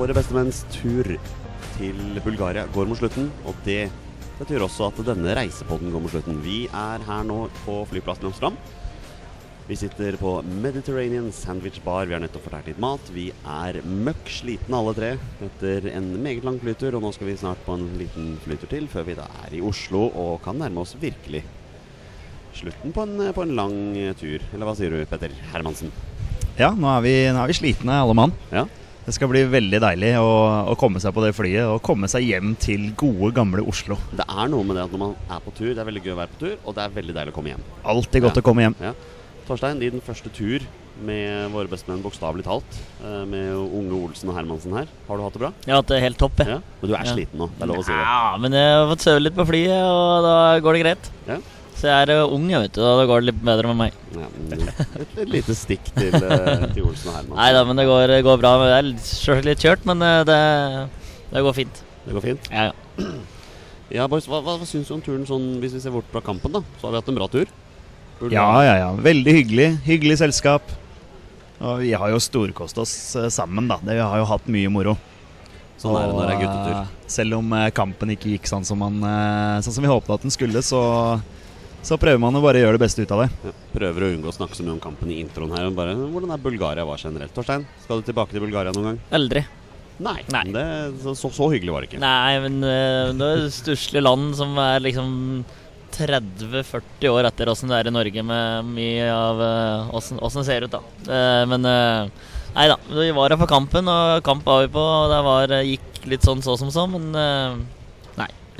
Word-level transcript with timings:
Våre 0.00 0.14
bestemenns 0.16 0.62
tur 0.72 1.04
til 1.74 1.98
Bulgaria 2.24 2.62
går 2.72 2.86
mot 2.88 2.96
slutten, 2.96 3.26
og 3.44 3.58
det 3.66 3.90
betyr 4.38 4.62
også 4.64 4.86
at 4.86 5.00
denne 5.04 5.34
reisepodden 5.36 5.90
går 5.92 6.00
mot 6.00 6.14
slutten. 6.14 6.38
Vi 6.40 6.62
er 6.72 7.04
her 7.04 7.26
nå 7.28 7.42
på 7.66 7.74
flyplassen 7.90 8.24
i 8.24 8.30
Amsterdam. 8.30 8.56
Vi 9.68 9.76
sitter 9.76 10.16
på 10.16 10.38
Mediterranean 10.64 11.28
Sandwich 11.36 11.82
Bar. 11.84 12.08
Vi 12.08 12.16
har 12.16 12.24
nettopp 12.24 12.46
fortært 12.48 12.72
litt 12.72 12.80
mat. 12.80 13.12
Vi 13.12 13.26
er 13.44 13.82
møkk 13.84 14.32
slitne 14.40 14.80
alle 14.80 14.96
tre 14.96 15.12
etter 15.50 15.90
en 15.92 16.08
meget 16.16 16.48
lang 16.48 16.56
flytur, 16.64 16.96
og 16.96 17.04
nå 17.04 17.12
skal 17.12 17.28
vi 17.28 17.36
snart 17.44 17.60
på 17.68 17.76
en 17.76 17.86
liten 18.00 18.32
flytur 18.46 18.72
til 18.72 18.88
før 18.88 19.04
vi 19.12 19.20
da 19.20 19.28
er 19.44 19.60
i 19.60 19.60
Oslo 19.60 20.06
og 20.08 20.38
kan 20.46 20.64
nærme 20.64 20.80
oss 20.80 20.96
virkelig 20.96 21.44
slutten 22.56 22.96
på 22.96 23.04
en, 23.04 23.34
på 23.36 23.44
en 23.44 23.56
lang 23.60 23.78
tur. 24.16 24.40
Eller 24.48 24.64
hva 24.64 24.78
sier 24.80 24.96
du, 24.96 25.04
Petter 25.12 25.36
Hermansen? 25.52 25.92
Ja, 26.56 26.72
nå 26.72 26.88
er 26.96 27.04
vi, 27.04 27.18
nå 27.28 27.44
er 27.44 27.52
vi 27.52 27.60
slitne 27.60 28.00
alle 28.00 28.16
mann. 28.16 28.32
Ja. 28.48 28.64
Det 29.06 29.14
skal 29.16 29.30
bli 29.32 29.40
veldig 29.50 29.78
deilig 29.82 30.10
å, 30.20 30.26
å 30.70 30.74
komme 30.78 31.00
seg 31.02 31.14
på 31.16 31.22
det 31.24 31.32
flyet 31.34 31.64
og 31.66 31.80
komme 31.86 32.06
seg 32.10 32.26
hjem 32.28 32.52
til 32.60 32.90
gode, 33.00 33.32
gamle 33.34 33.64
Oslo. 33.66 33.96
Det 34.14 34.26
er 34.28 34.50
noe 34.52 34.66
med 34.66 34.76
det 34.76 34.84
at 34.84 34.92
når 34.94 35.00
man 35.06 35.14
er 35.32 35.40
på 35.44 35.54
tur, 35.56 35.72
det 35.72 35.80
er 35.82 35.88
veldig 35.88 36.02
gøy 36.04 36.12
å 36.14 36.18
være 36.20 36.34
på 36.34 36.42
tur, 36.44 36.52
og 36.64 36.76
det 36.76 36.84
er 36.84 36.92
veldig 36.98 37.16
deilig 37.16 37.32
å 37.32 37.36
komme 37.38 37.54
hjem. 37.54 37.64
Alltid 37.94 38.22
godt 38.26 38.36
Ja. 38.38 38.42
å 38.44 38.46
komme 38.50 38.66
hjem. 38.66 38.76
Ja. 38.84 38.92
Torstein, 39.48 39.80
din 39.82 40.00
første 40.04 40.30
tur 40.30 40.62
med 41.00 41.48
våre 41.50 41.66
bestemenn, 41.72 42.02
bokstavelig 42.04 42.44
talt, 42.44 42.76
eh, 43.02 43.24
med 43.24 43.54
unge 43.56 43.96
Olsen 44.04 44.28
og 44.30 44.36
Hermansen 44.36 44.76
her. 44.76 44.86
Har 45.08 45.16
du 45.16 45.22
hatt 45.24 45.32
det 45.32 45.40
bra? 45.42 45.52
Jeg 45.64 45.72
har 45.72 45.80
hatt 45.80 45.88
det 45.94 46.02
helt 46.04 46.18
topp, 46.20 46.36
jeg. 46.44 46.46
Ja. 46.52 46.58
Men 46.82 46.90
du 46.90 46.94
er 46.94 47.04
Ja. 47.06 47.14
sliten 47.16 47.38
nå, 47.40 47.48
det 47.56 47.62
er 47.64 47.66
lov 47.72 47.78
å 47.80 47.84
si 47.86 47.92
det. 47.92 48.04
Ja, 48.04 48.36
men 48.36 48.52
jeg 48.52 48.68
har 48.76 48.86
fått 48.94 49.00
sove 49.08 49.22
litt 49.24 49.34
på 49.34 49.46
flyet, 49.48 49.80
og 49.80 50.22
da 50.28 50.60
går 50.60 50.72
det 50.76 50.82
greit. 50.84 51.10
Ja. 51.26 51.38
Så 51.80 51.88
jeg 51.88 51.96
er 52.04 52.10
eh, 52.12 52.32
ung, 52.36 52.44
jeg 52.52 52.60
vet 52.66 52.74
du, 52.76 52.80
og 52.84 52.98
da 53.00 53.04
går 53.08 53.22
det 53.22 53.28
litt 53.30 53.42
bedre 53.48 53.70
med 53.72 53.78
meg. 53.80 53.94
Ja, 54.12 54.26
et, 55.00 55.14
et 55.24 55.30
lite 55.32 55.54
stikk 55.56 55.86
til, 55.96 56.12
eh, 56.20 56.66
til 56.74 56.84
Olsen 56.84 57.08
og 57.08 57.14
Herman. 57.16 57.36
Nei 57.38 57.46
da, 57.56 57.62
men 57.64 57.80
det 57.80 57.86
går, 57.88 58.12
går 58.26 58.40
bra. 58.42 58.50
Det 58.60 58.74
er 58.76 58.88
litt- 58.90 59.46
litt 59.48 59.64
kjørt, 59.64 59.86
men 59.88 60.04
eh, 60.04 60.18
det, 60.28 60.40
det 61.32 61.44
går 61.46 61.56
fint. 61.56 61.80
Det 62.04 62.16
går 62.18 62.26
fint. 62.28 62.50
Ja, 62.52 62.70
ja. 62.70 63.08
Ja, 63.90 64.04
boys, 64.06 64.28
hva, 64.30 64.38
hva, 64.38 64.52
hva 64.60 64.66
syns 64.70 64.86
du 64.86 64.92
om 64.94 65.00
turen 65.02 65.24
sånn, 65.26 65.46
hvis 65.58 65.72
vi 65.74 65.80
ser 65.82 65.90
bort 65.90 66.06
fra 66.12 66.20
kampen, 66.22 66.52
da? 66.54 66.60
Så 66.78 66.86
har 66.86 66.92
vi 66.94 66.98
hatt 67.00 67.08
en 67.10 67.16
bra 67.18 67.26
tur. 67.32 67.48
Burde- 68.20 68.36
Ja, 68.36 68.44
ja, 68.62 68.74
ja. 68.84 68.90
Veldig 69.02 69.32
hyggelig. 69.34 69.66
Hyggelig 69.82 70.20
selskap. 70.20 70.68
Og 71.58 71.80
vi 71.82 71.90
har 71.98 72.12
jo 72.12 72.20
storkost 72.22 72.78
oss 72.78 72.92
sammen, 73.34 73.66
da. 73.66 73.80
Det, 73.82 73.96
vi 73.98 74.04
har 74.04 74.20
jo 74.22 74.28
hatt 74.30 74.46
mye 74.46 74.70
moro. 74.70 74.94
Sånn 75.80 75.96
er 75.98 76.06
det 76.06 76.14
når 76.14 76.28
det 76.30 76.36
er 76.36 76.42
guttetur. 76.44 76.94
Selv 77.10 77.38
om 77.40 77.50
kampen 77.74 78.14
ikke 78.14 78.30
gikk 78.36 78.46
sånn 78.52 78.68
som, 78.68 78.78
man, 78.78 79.02
sånn 79.66 79.74
som 79.80 79.82
vi 79.82 79.90
håpet 79.90 80.14
at 80.20 80.28
den 80.28 80.36
skulle, 80.36 80.62
så, 80.62 80.84
så 81.86 81.96
prøver 82.00 82.20
man 82.20 82.36
å 82.36 82.42
bare 82.44 82.60
gjøre 82.60 82.76
det 82.76 82.82
beste 82.82 83.04
ut 83.04 83.12
av 83.14 83.22
det. 83.24 83.30
Ja, 83.46 83.52
prøver 83.72 84.04
å 84.04 84.10
unngå 84.14 84.28
å 84.28 84.34
snakke 84.36 84.56
så 84.56 84.64
mye 84.66 84.74
om 84.76 84.82
kampen 84.82 85.12
i 85.12 85.20
introen 85.22 85.54
her. 85.56 85.70
Bare, 85.74 85.94
hvordan 85.96 86.34
er 86.34 86.42
Bulgaria 86.42 86.84
var 86.88 87.00
generelt? 87.00 87.32
Torstein, 87.36 87.64
skal 87.84 88.02
du 88.02 88.10
tilbake 88.10 88.36
til 88.36 88.44
Bulgaria 88.44 88.74
noen 88.76 88.90
gang? 88.90 89.00
Aldri. 89.16 89.44
Nei. 90.00 90.18
Nei. 90.32 90.44
Det, 90.52 90.66
så, 91.02 91.14
så, 91.16 91.30
så 91.36 91.48
hyggelig 91.52 91.74
var 91.74 91.84
det 91.84 91.90
ikke. 91.90 92.02
Nei, 92.04 92.36
men 92.44 92.60
eh, 92.64 93.14
det 93.16 93.30
er 93.30 93.46
et 93.46 93.56
stusslig 93.56 94.04
land 94.04 94.36
som 94.36 94.52
er 94.60 94.84
liksom 94.84 95.10
30-40 95.96 97.10
år 97.10 97.28
etter 97.28 97.50
åssen 97.52 97.72
det 97.72 97.80
er 97.80 97.90
i 97.90 97.94
Norge, 97.96 98.24
med 98.24 98.70
mye 98.76 99.08
av 99.12 99.42
eh, 99.44 99.90
åssen 99.96 100.20
det 100.20 100.46
ser 100.48 100.68
ut, 100.68 100.76
da. 100.76 100.84
Eh, 101.08 101.42
men 101.50 101.68
Nei 102.50 102.64
da, 102.66 102.74
vi 102.90 103.12
var 103.14 103.30
her 103.30 103.38
for 103.38 103.46
kampen, 103.46 103.86
og 103.86 104.24
kamp 104.26 104.42
var 104.42 104.64
vi 104.64 104.72
på, 104.74 104.82
og 104.82 105.12
det 105.12 105.18
var, 105.22 105.52
gikk 105.62 106.00
litt 106.10 106.24
sånn 106.26 106.42
så 106.42 106.56
som 106.58 106.72
så, 106.74 106.88
men. 106.90 107.12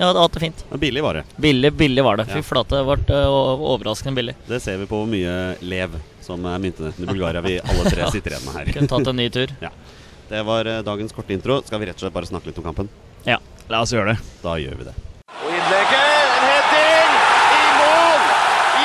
Jeg 0.00 0.09
hadde 0.09 0.21
hatt 0.25 0.33
det 0.33 0.41
fint. 0.41 0.61
Men 0.71 0.81
billig 0.81 1.03
var 1.05 1.19
det. 1.19 1.22
Billig, 1.37 1.71
billig 1.77 2.03
var 2.06 2.16
det. 2.16 2.25
Ja. 2.31 2.38
Fy 2.38 2.47
flate, 2.49 2.78
det 2.78 2.87
ble 2.88 3.16
eh, 3.21 3.34
overraskende 3.75 4.16
billig. 4.16 4.34
Det 4.49 4.61
ser 4.65 4.78
vi 4.81 4.87
på 4.88 5.03
hvor 5.03 5.11
mye 5.11 5.34
lev 5.61 5.99
som 6.25 6.47
er 6.49 6.62
myntenheten 6.62 7.05
i 7.05 7.09
Bulgaria 7.11 7.43
vi 7.44 7.59
alle 7.61 7.84
tre 7.93 8.06
sitter 8.15 8.33
igjen 8.33 8.47
med 8.49 8.56
her. 8.56 8.71
Kunne 8.78 8.89
tatt 8.94 9.10
en 9.12 9.21
ny 9.21 9.27
tur. 9.34 9.53
Det 10.31 10.41
var 10.47 10.69
eh, 10.71 10.78
dagens 10.87 11.12
korte 11.12 11.34
intro. 11.34 11.56
Skal 11.66 11.83
vi 11.83 11.89
rett 11.91 11.99
og 11.99 12.05
slett 12.06 12.15
bare 12.15 12.28
snakke 12.31 12.49
litt 12.49 12.59
om 12.62 12.66
kampen? 12.71 12.89
Ja. 13.27 13.37
La 13.69 13.81
oss 13.84 13.91
gjøre 13.93 14.15
det. 14.15 14.28
Da 14.44 14.53
gjør 14.62 14.78
vi 14.78 14.87
det. 14.87 14.94
Og 15.34 15.50
innlegget, 15.50 16.37
en 16.39 16.47
heading, 16.47 17.16
i 17.59 17.66
mål! 17.81 18.22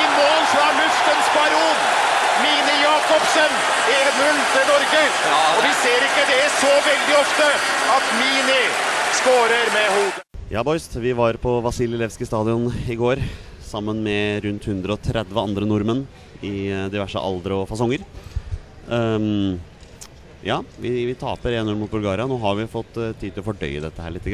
I 0.00 0.02
mål 0.18 0.42
fra 0.52 0.66
luftens 0.80 1.30
baron! 1.36 1.80
Mine 2.42 2.74
Jacobsen, 2.82 3.56
1-0 3.94 4.42
til 4.52 4.68
Norge. 4.74 5.06
Og 5.38 5.64
vi 5.64 5.72
ser 5.86 6.06
ikke 6.10 6.28
det 6.34 6.42
så 6.58 6.74
veldig 6.90 7.18
ofte, 7.22 7.50
at 7.96 8.14
Mini 8.20 8.62
skårer 9.22 9.74
med 9.78 9.92
hodet. 9.96 10.25
Ja, 10.48 10.62
boys. 10.64 10.96
Vi 10.96 11.12
var 11.12 11.34
på 11.34 11.60
Vasilij 11.60 12.10
stadion 12.10 12.72
i 12.88 12.94
går 12.94 13.18
sammen 13.60 14.02
med 14.02 14.44
rundt 14.44 14.68
130 14.68 15.38
andre 15.38 15.66
nordmenn 15.66 16.04
i 16.40 16.68
eh, 16.70 16.84
diverse 16.86 17.18
aldre 17.18 17.56
og 17.56 17.66
fasonger. 17.66 18.04
Um, 18.86 19.58
ja, 20.46 20.60
vi, 20.78 20.92
vi 21.08 21.16
taper 21.18 21.50
1-0 21.50 21.74
mot 21.74 21.90
Bulgaria. 21.90 22.28
Nå 22.30 22.38
har 22.38 22.54
vi 22.60 22.68
fått 22.70 22.94
eh, 22.94 23.10
tid 23.18 23.34
til 23.34 23.42
å 23.42 23.48
fordøye 23.48 23.82
dette 23.82 24.06
her 24.06 24.14
litt. 24.14 24.30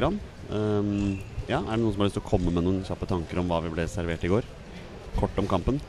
Um, 0.52 1.16
ja, 1.48 1.62
er 1.62 1.72
det 1.72 1.80
noen 1.80 1.96
som 1.96 2.04
har 2.04 2.10
lyst 2.10 2.20
til 2.20 2.26
å 2.26 2.28
komme 2.28 2.52
med 2.52 2.68
noen 2.68 2.84
kjappe 2.84 3.08
tanker 3.08 3.40
om 3.40 3.48
hva 3.48 3.62
vi 3.64 3.72
ble 3.72 3.88
servert 3.88 4.28
i 4.28 4.34
går? 4.34 4.44
Kort 5.16 5.40
om 5.40 5.48
kampen. 5.48 5.80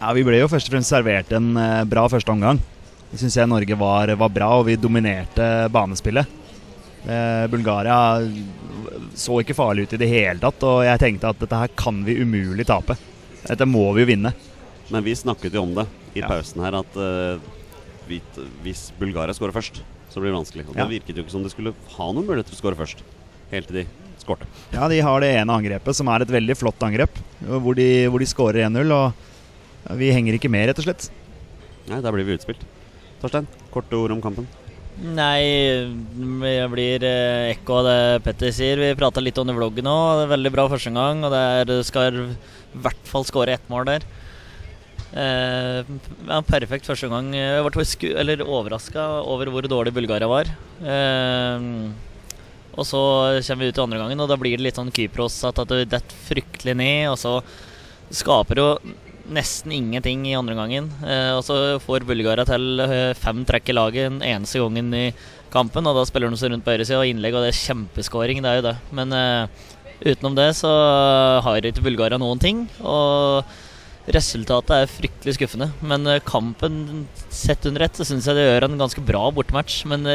Ja, 0.00 0.14
Vi 0.16 0.24
ble 0.24 0.40
jo 0.40 0.48
først 0.48 0.72
og 0.72 0.78
fremst 0.78 0.96
servert 0.96 1.36
en 1.36 1.52
eh, 1.60 1.84
bra 1.84 2.08
første 2.08 2.32
omgang. 2.32 2.64
Det 3.12 3.20
syns 3.20 3.36
jeg 3.36 3.52
Norge 3.52 3.76
var, 3.76 4.16
var 4.24 4.32
bra, 4.32 4.54
og 4.56 4.70
vi 4.72 4.80
dominerte 4.80 5.68
banespillet. 5.68 6.39
Eh, 7.08 7.46
Bulgaria 7.48 7.96
så 9.16 9.38
ikke 9.40 9.56
farlig 9.56 9.86
ut 9.86 9.94
i 9.96 10.00
det 10.02 10.08
hele 10.10 10.40
tatt, 10.42 10.60
og 10.68 10.82
jeg 10.84 11.00
tenkte 11.00 11.30
at 11.32 11.38
dette 11.40 11.60
her 11.62 11.72
kan 11.78 12.02
vi 12.04 12.18
umulig 12.20 12.66
tape. 12.68 12.96
Dette 13.46 13.68
må 13.68 13.86
vi 13.96 14.04
jo 14.04 14.10
vinne. 14.10 14.34
Men 14.92 15.06
vi 15.06 15.14
snakket 15.16 15.54
jo 15.56 15.62
om 15.64 15.72
det 15.78 15.86
i 16.14 16.20
Ja. 16.20 16.28
pausen 16.28 16.60
her, 16.64 16.76
at 16.82 16.96
uh, 16.98 17.40
vi, 18.08 18.20
hvis 18.64 18.90
Bulgaria 18.98 19.32
skårer 19.32 19.54
først, 19.54 19.80
så 20.10 20.20
blir 20.20 20.32
det 20.32 20.38
vanskelig. 20.40 20.66
Og 20.68 20.76
Ja. 20.76 20.84
Det 20.84 21.00
virket 21.00 21.16
jo 21.16 21.22
ikke 21.24 21.36
som 21.36 21.42
de 21.46 21.52
skulle 21.52 21.72
ha 21.96 22.12
noen 22.12 22.26
mulighet 22.26 22.50
til 22.50 22.58
å 22.58 22.60
skåre 22.60 22.76
først. 22.76 23.02
Helt 23.50 23.66
til 23.70 23.80
de 23.80 23.86
skårte. 24.20 24.44
Ja, 24.74 24.88
De 24.88 25.00
har 25.00 25.20
det 25.20 25.30
ene 25.40 25.54
angrepet, 25.56 25.94
som 25.96 26.08
er 26.08 26.22
et 26.22 26.28
veldig 26.28 26.56
flott 26.58 26.82
angrep, 26.82 27.16
hvor 27.46 27.74
de, 27.74 28.06
hvor 28.10 28.18
de 28.18 28.26
skårer 28.26 28.66
1-0. 28.68 28.92
Og 28.92 29.96
vi 29.96 30.10
henger 30.12 30.34
ikke 30.36 30.50
med, 30.50 30.68
rett 30.68 30.78
og 30.78 30.84
slett. 30.84 31.08
Nei, 31.88 32.00
da 32.02 32.12
blir 32.12 32.26
vi 32.28 32.36
utspilt. 32.36 32.60
Torstein, 33.22 33.46
korte 33.72 33.96
ord 33.96 34.12
om 34.12 34.20
kampen. 34.20 34.46
Nei, 34.98 35.86
jeg 36.50 36.70
blir 36.72 37.04
eh, 37.06 37.52
ekko 37.54 37.78
av 37.78 37.86
det 37.86 38.00
Petter 38.26 38.50
sier. 38.52 38.80
Vi 38.82 38.98
prata 38.98 39.22
litt 39.22 39.38
om 39.40 39.48
det 39.48 39.54
vloggen 39.56 39.88
òg. 39.88 40.26
Veldig 40.28 40.52
bra 40.52 40.66
første 40.68 40.92
gang, 40.92 41.22
og 41.24 41.32
det 41.32 41.40
er, 41.40 41.72
skal 41.86 42.18
i 42.18 42.26
hvert 42.84 43.08
fall 43.08 43.24
skåre 43.28 43.54
ett 43.56 43.70
mål 43.72 43.86
der. 43.88 44.04
Eh, 45.10 45.80
ja, 46.28 46.42
perfekt 46.46 46.90
første 46.90 47.08
gang. 47.10 47.32
Jeg 47.32 47.64
ble 47.64 48.36
overraska 48.44 49.06
over 49.24 49.50
hvor 49.54 49.70
dårlig 49.70 49.94
Bulgaria 49.96 50.28
var. 50.28 50.50
Eh, 50.84 51.68
og 52.76 52.86
så 52.86 53.00
kommer 53.46 53.64
vi 53.64 53.72
ut 53.72 53.80
i 53.80 53.84
andre 53.86 54.02
gangen, 54.04 54.20
og 54.20 54.28
da 54.30 54.38
blir 54.40 54.58
det 54.58 54.68
litt 54.68 54.78
sånn 54.78 54.92
Kypros 54.94 55.40
at 55.48 55.58
det 55.70 55.86
detter 55.90 56.26
fryktelig 56.28 56.76
ned. 56.76 57.08
Og 57.14 57.18
så 57.18 57.38
skaper 58.20 58.60
jo 58.60 58.68
nesten 59.32 59.72
ingenting 59.74 60.26
i 60.28 60.36
andre 60.38 60.56
gangen. 60.58 60.90
Eh, 61.06 61.32
og 61.36 61.42
så 61.46 61.56
får 61.82 62.06
Bulgaria 62.08 62.44
til 62.48 62.82
eh, 62.84 63.12
fem 63.18 63.44
trekk 63.48 63.70
i 63.70 63.76
laget 63.76 64.08
den 64.08 64.20
eneste 64.26 64.62
gangen 64.62 64.92
i 64.96 65.06
kampen. 65.54 65.86
Og 65.86 65.96
da 65.96 66.04
spiller 66.08 66.32
de 66.32 66.40
seg 66.40 66.52
rundt 66.52 66.66
på 66.66 66.74
høyresida, 66.74 67.00
og 67.00 67.10
innlegg, 67.10 67.36
og 67.36 67.46
det 67.46 67.52
er 67.52 67.60
kjempeskåring, 67.62 68.42
det 68.42 68.52
er 68.52 68.60
jo 68.60 68.66
det. 68.68 68.76
Men 68.96 69.16
eh, 69.16 69.66
utenom 70.02 70.38
det 70.38 70.50
så 70.58 70.70
har 71.44 71.70
ikke 71.70 71.86
Bulgaria 71.86 72.20
noen 72.20 72.42
ting. 72.42 72.64
Og 72.82 73.46
resultatet 74.10 74.74
er 74.74 74.90
fryktelig 74.90 75.36
skuffende. 75.36 75.70
Men 75.84 76.08
kampen 76.26 77.06
sett 77.28 77.66
under 77.70 77.86
ett, 77.86 77.98
så 77.98 78.08
syns 78.08 78.26
jeg 78.26 78.38
det 78.38 78.48
gjør 78.48 78.66
en 78.66 78.80
ganske 78.80 79.04
bra 79.06 79.28
bortematch. 79.34 79.84
Men 79.90 80.08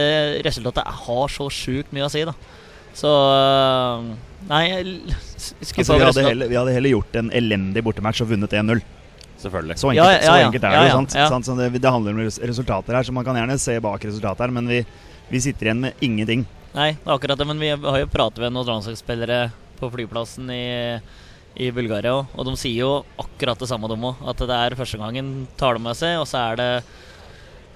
resultatet 0.45 1.04
har 1.06 1.31
så 1.31 1.50
sjukt 1.54 1.95
mye 1.95 2.10
å 2.10 2.12
si, 2.12 2.25
da. 2.28 2.36
Så 2.95 3.12
Nei, 4.45 4.66
skuffa 5.38 5.81
Altså, 5.81 5.95
vi, 5.98 6.04
hadde 6.06 6.25
heller, 6.28 6.50
vi 6.51 6.57
hadde 6.60 6.74
heller 6.75 6.94
gjort 6.94 7.18
en 7.18 7.31
elendig 7.34 7.81
bortematch 7.86 8.22
og 8.22 8.30
vunnet 8.30 8.54
1-0. 8.54 8.84
Selvfølgelig. 9.45 9.77
Så 9.81 9.92
enkelt, 9.92 10.01
Ja, 10.03 10.12
ja, 10.12 10.21
så 10.25 10.36
enkelt 10.50 10.63
er 10.68 10.75
Ja, 10.75 10.80
det 10.81 10.88
jo. 10.89 10.92
ja, 10.92 11.00
sant? 11.00 11.15
ja. 11.21 11.27
sant? 11.31 11.45
Så 11.50 11.56
det, 11.59 11.69
det 11.81 11.92
handler 11.94 12.15
om 12.18 12.21
res- 12.25 12.42
resultater 12.42 12.97
her, 12.97 13.03
så 13.07 13.13
man 13.15 13.25
kan 13.27 13.38
gjerne 13.39 13.57
se 13.62 13.77
bak 13.86 14.03
resultatet 14.09 14.45
her, 14.47 14.53
men 14.57 14.68
vi, 14.71 14.81
vi 15.30 15.42
sitter 15.45 15.69
igjen 15.71 15.83
med 15.86 15.94
ingenting. 16.06 16.45
Nei, 16.75 16.89
det 16.97 17.06
er 17.07 17.13
akkurat 17.15 17.39
det, 17.39 17.47
men 17.47 17.62
vi 17.62 17.69
har 17.71 18.00
jo 18.01 18.09
pratet 18.12 18.42
med 18.44 18.51
noen 18.57 18.68
landslagsspillere 18.74 19.39
på 19.80 19.88
flyplassen 19.94 20.50
i, 20.51 20.63
i 21.56 21.69
Bulgaria 21.71 22.12
òg, 22.18 22.33
og 22.36 22.50
de 22.50 22.53
sier 22.59 22.81
jo 22.81 22.89
akkurat 23.21 23.59
det 23.63 23.69
samme, 23.71 23.88
de 23.92 23.95
òg. 23.95 24.24
At 24.27 24.42
det 24.44 24.57
er 24.59 24.75
første 24.75 25.00
gangen 25.00 25.33
tar 25.59 25.77
de 25.80 25.83
med 25.86 25.95
seg, 25.95 26.18
og 26.19 26.27
så 26.27 26.41
er 26.51 26.59
det 26.59 26.69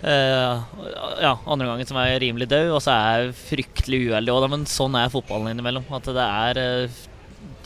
eh, 0.03 0.59
ja, 1.23 1.33
andre 1.45 1.67
gangen 1.69 1.87
som 1.87 1.99
er 2.01 2.17
rimelig 2.23 2.47
død, 2.51 2.71
og 2.75 2.81
så 2.83 2.91
er 2.95 3.23
jeg 3.27 3.37
fryktelig 3.45 4.01
uheldig 4.09 4.33
òg, 4.35 4.47
men 4.51 4.65
sånn 4.69 4.95
er 4.99 5.11
fotballen 5.13 5.51
innimellom. 5.53 5.87
At 5.95 6.07
det 6.11 6.25
er 6.27 6.61
eh, 6.63 6.99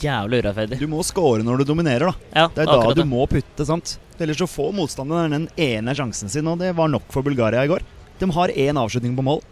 jævlig 0.00 0.42
urettferdig. 0.44 0.78
Du 0.80 0.86
må 0.90 1.02
score 1.04 1.42
når 1.46 1.58
du 1.58 1.64
dominerer, 1.64 2.10
da. 2.10 2.14
Ja, 2.34 2.48
Det 2.48 2.62
er 2.66 2.72
da 2.72 2.92
du 2.94 3.02
det. 3.02 3.06
må 3.08 3.26
putte, 3.30 3.66
sant? 3.66 3.98
Ellers 4.18 4.38
så 4.38 4.46
får 4.46 4.72
motstanderen 4.74 5.30
den 5.34 5.48
ene 5.56 5.94
sjansen 5.94 6.28
sin, 6.30 6.46
og 6.48 6.58
det 6.58 6.74
var 6.76 6.88
nok 6.88 7.02
for 7.10 7.22
Bulgaria 7.22 7.64
i 7.64 7.68
går. 7.68 7.82
De 8.20 8.30
har 8.30 8.48
én 8.48 8.78
avslutning 8.78 9.16
på 9.16 9.22
mål. 9.26 9.42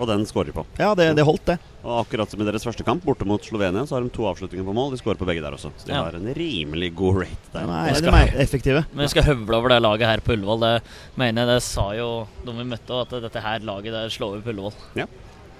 Og 0.00 0.06
den 0.08 0.22
skårer 0.24 0.46
de 0.48 0.52
på. 0.56 0.62
Ja, 0.80 0.94
det, 0.96 1.10
det 1.18 1.24
holdt, 1.28 1.44
det. 1.50 1.58
Og 1.84 1.98
akkurat 2.06 2.30
som 2.32 2.40
i 2.40 2.44
deres 2.48 2.64
første 2.64 2.80
kamp, 2.86 3.02
borte 3.04 3.26
mot 3.28 3.44
Slovenia, 3.44 3.82
så 3.84 3.98
har 3.98 4.00
de 4.06 4.08
to 4.14 4.24
avslutninger 4.24 4.64
på 4.64 4.72
mål. 4.72 4.94
De 4.94 4.96
skårer 5.02 5.18
på 5.20 5.26
begge 5.28 5.42
der 5.44 5.52
også. 5.52 5.68
Så 5.76 5.84
de 5.86 5.92
Ja. 5.92 6.04
har 6.06 6.14
en 6.16 6.30
rimelig 6.32 6.94
god 6.96 7.18
rate 7.26 7.52
der. 7.52 7.66
Nei, 7.68 7.92
de 8.00 8.08
er 8.08 8.32
effektive. 8.40 8.86
Men 8.94 9.04
vi 9.04 9.08
skal 9.12 9.22
høvle 9.28 9.54
over 9.58 9.68
det 9.68 9.82
laget 9.82 10.06
her 10.08 10.20
på 10.24 10.32
Ullevål. 10.32 10.60
Det 10.64 10.82
mener 11.20 11.44
jeg, 11.44 11.48
det 11.58 11.62
sa 11.62 11.90
jo 11.92 12.26
de 12.46 12.52
vi 12.56 12.64
møtte, 12.64 13.02
at 13.04 13.10
dette 13.20 13.42
her 13.44 13.58
laget 13.68 13.92
der 13.92 14.08
slår 14.08 14.38
vi 14.38 14.40
på 14.46 14.54
Ullevål. 14.54 14.72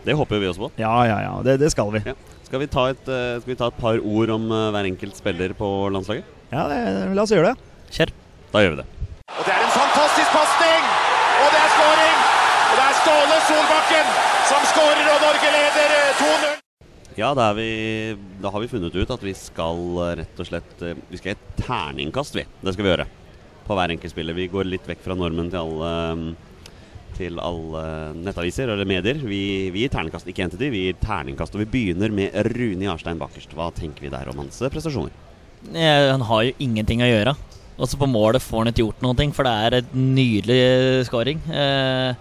Det 0.05 0.17
håper 0.17 0.41
vi 0.41 0.47
også 0.49 0.65
på. 0.65 0.71
Ja, 0.81 0.95
ja, 1.05 1.19
ja. 1.29 1.43
Det, 1.45 1.59
det 1.61 1.71
skal 1.71 1.93
vi. 1.93 2.01
Ja. 2.07 2.15
Skal, 2.53 2.61
vi 2.61 2.67
ta 2.69 2.83
et, 2.93 3.07
eh, 3.09 3.39
skal 3.41 3.49
vi 3.49 3.55
ta 3.57 3.67
et 3.71 3.77
par 3.81 3.97
ord 3.97 4.31
om 4.35 4.43
eh, 4.53 4.71
hver 4.75 4.85
enkelt 4.85 5.17
spiller 5.17 5.55
på 5.57 5.69
landslaget? 5.89 6.27
Ja, 6.51 6.67
det, 6.69 6.81
La 7.17 7.23
oss 7.25 7.31
gjøre 7.33 7.55
det. 7.55 7.71
Kjør. 7.97 8.13
Da 8.53 8.61
gjør 8.61 8.75
vi 8.75 8.81
det. 8.83 8.85
Og 9.33 9.47
det 9.47 9.55
er 9.55 9.63
en 9.65 9.73
fantastisk 9.73 10.35
pasning! 10.35 10.91
Og 11.39 11.49
det 11.49 11.63
er 11.63 11.73
skåring! 11.79 12.19
Og 12.67 12.75
det 12.77 12.85
er 12.85 12.99
Ståle 12.99 13.39
Solbakken 13.47 14.13
som 14.51 14.69
skårer, 14.75 15.09
og 15.15 15.25
Norge 15.25 15.55
leder 15.57 15.97
eh, 15.97 16.21
2-0. 16.21 16.61
Ja, 17.23 17.33
da, 17.41 17.49
er 17.49 17.57
vi, 17.57 17.71
da 18.45 18.53
har 18.53 18.67
vi 18.67 18.71
funnet 18.75 19.01
ut 19.01 19.17
at 19.17 19.25
vi 19.25 19.33
skal 19.41 19.83
rett 20.21 20.45
og 20.45 20.51
slett 20.51 20.85
Vi 20.85 21.23
skal 21.23 21.33
gi 21.33 21.39
et 21.39 21.51
terningkast, 21.65 22.37
vi. 22.37 22.45
Det 22.61 22.77
skal 22.77 22.85
vi 22.85 22.93
gjøre. 22.93 23.09
På 23.65 23.81
hver 23.81 23.97
enkelt 23.97 24.13
spiller. 24.13 24.37
Vi 24.37 24.53
går 24.53 24.69
litt 24.69 24.93
vekk 24.93 25.01
fra 25.09 25.17
normen 25.17 25.49
til 25.49 25.65
alle 25.65 26.37
til 27.23 27.39
alle 27.43 27.83
nettaviser 28.19 28.73
eller 28.75 28.89
medier. 28.89 29.21
Vi, 29.23 29.71
vi 29.75 29.85
gir 29.85 29.93
terningkast, 29.95 30.29
ikke 30.29 30.51
de, 30.57 30.71
vi 30.75 30.87
gir 30.89 30.99
terningkast. 31.03 31.55
Og 31.57 31.63
vi 31.65 31.71
begynner 31.77 32.13
med 32.15 32.35
Rune 32.51 32.89
Jarstein 32.89 33.21
bakerst. 33.21 33.55
Hva 33.57 33.71
tenker 33.75 34.05
vi 34.05 34.13
der 34.13 34.31
om 34.33 34.43
hans 34.43 34.61
eh, 34.63 34.73
prestasjoner? 34.73 35.15
Eh, 35.71 36.11
Han 36.11 36.27
har 36.29 36.45
jo 36.49 36.55
ingenting 36.63 37.05
å 37.05 37.11
gjøre. 37.11 37.37
Også 37.83 37.99
på 37.99 38.09
målet 38.11 38.43
får 38.45 38.63
han 38.63 38.71
ikke 38.73 38.85
gjort 38.85 39.03
noe, 39.05 39.29
for 39.35 39.49
det 39.49 39.55
er 39.67 39.79
et 39.81 39.95
nydelig 39.97 40.61
scoring. 41.09 41.41
Eh, 41.49 42.15